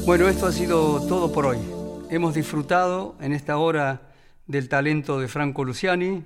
Bueno, 0.08 0.26
esto 0.26 0.46
ha 0.46 0.52
sido 0.52 1.06
todo 1.06 1.30
por 1.30 1.44
hoy. 1.44 1.58
Hemos 2.08 2.32
disfrutado 2.32 3.14
en 3.20 3.34
esta 3.34 3.58
hora 3.58 4.00
del 4.46 4.70
talento 4.70 5.20
de 5.20 5.28
Franco 5.28 5.66
Luciani, 5.66 6.24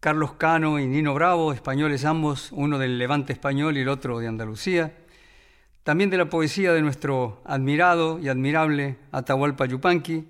Carlos 0.00 0.32
Cano 0.32 0.80
y 0.80 0.88
Nino 0.88 1.14
Bravo, 1.14 1.52
españoles 1.52 2.04
ambos, 2.04 2.50
uno 2.50 2.80
del 2.80 2.98
Levante 2.98 3.32
español 3.32 3.76
y 3.76 3.82
el 3.82 3.88
otro 3.88 4.18
de 4.18 4.26
Andalucía. 4.26 4.92
También 5.84 6.10
de 6.10 6.16
la 6.16 6.28
poesía 6.28 6.72
de 6.72 6.82
nuestro 6.82 7.40
admirado 7.44 8.18
y 8.18 8.28
admirable 8.28 8.96
Atahualpa 9.12 9.66
Yupanqui. 9.66 10.26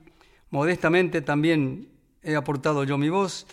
Modestamente 0.51 1.23
también 1.23 1.89
he 2.23 2.37
aportado 2.37 2.85
yo 2.85 2.99
mi 2.99 3.09
voz. 3.09 3.47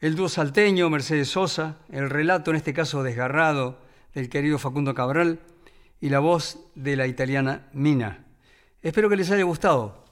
El 0.00 0.16
dúo 0.16 0.28
salteño, 0.28 0.90
Mercedes 0.90 1.28
Sosa, 1.28 1.76
el 1.92 2.10
relato, 2.10 2.50
en 2.50 2.56
este 2.56 2.74
caso 2.74 3.04
desgarrado, 3.04 3.78
del 4.14 4.28
querido 4.28 4.58
Facundo 4.58 4.96
Cabral 4.96 5.38
y 6.00 6.08
la 6.08 6.18
voz 6.18 6.58
de 6.74 6.96
la 6.96 7.06
italiana 7.06 7.68
Mina. 7.72 8.24
Espero 8.82 9.08
que 9.08 9.16
les 9.16 9.30
haya 9.30 9.44
gustado, 9.44 10.04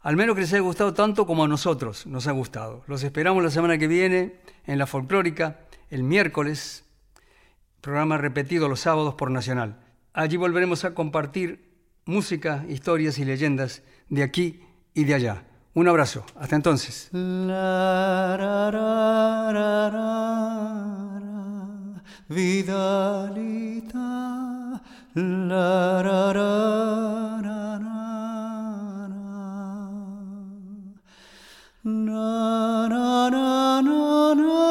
al 0.00 0.16
menos 0.16 0.34
que 0.34 0.42
les 0.42 0.52
haya 0.52 0.62
gustado 0.62 0.94
tanto 0.94 1.26
como 1.26 1.44
a 1.44 1.48
nosotros 1.48 2.06
nos 2.06 2.26
ha 2.28 2.32
gustado. 2.32 2.84
Los 2.86 3.02
esperamos 3.02 3.42
la 3.42 3.50
semana 3.50 3.78
que 3.78 3.88
viene 3.88 4.36
en 4.66 4.78
la 4.78 4.86
folclórica, 4.86 5.60
el 5.90 6.02
miércoles, 6.02 6.84
programa 7.80 8.18
repetido 8.18 8.68
los 8.68 8.80
sábados 8.80 9.14
por 9.14 9.30
Nacional. 9.30 9.80
Allí 10.12 10.36
volveremos 10.36 10.84
a 10.84 10.94
compartir 10.94 11.74
música, 12.04 12.64
historias 12.68 13.18
y 13.18 13.24
leyendas 13.24 13.82
de 14.08 14.22
aquí 14.22 14.60
y 14.94 15.04
de 15.04 15.14
allá. 15.14 15.44
Un 15.74 15.88
abrazo. 15.88 16.24
Hasta 16.36 16.56
entonces. 16.56 17.10
La 25.14 26.02
ra 26.06 26.32
ra 26.36 26.52
ra 27.44 27.60
na 27.78 28.00
na 31.84 32.88
na 32.88 33.30
na 33.30 33.80
na 33.80 34.34
na 34.34 34.65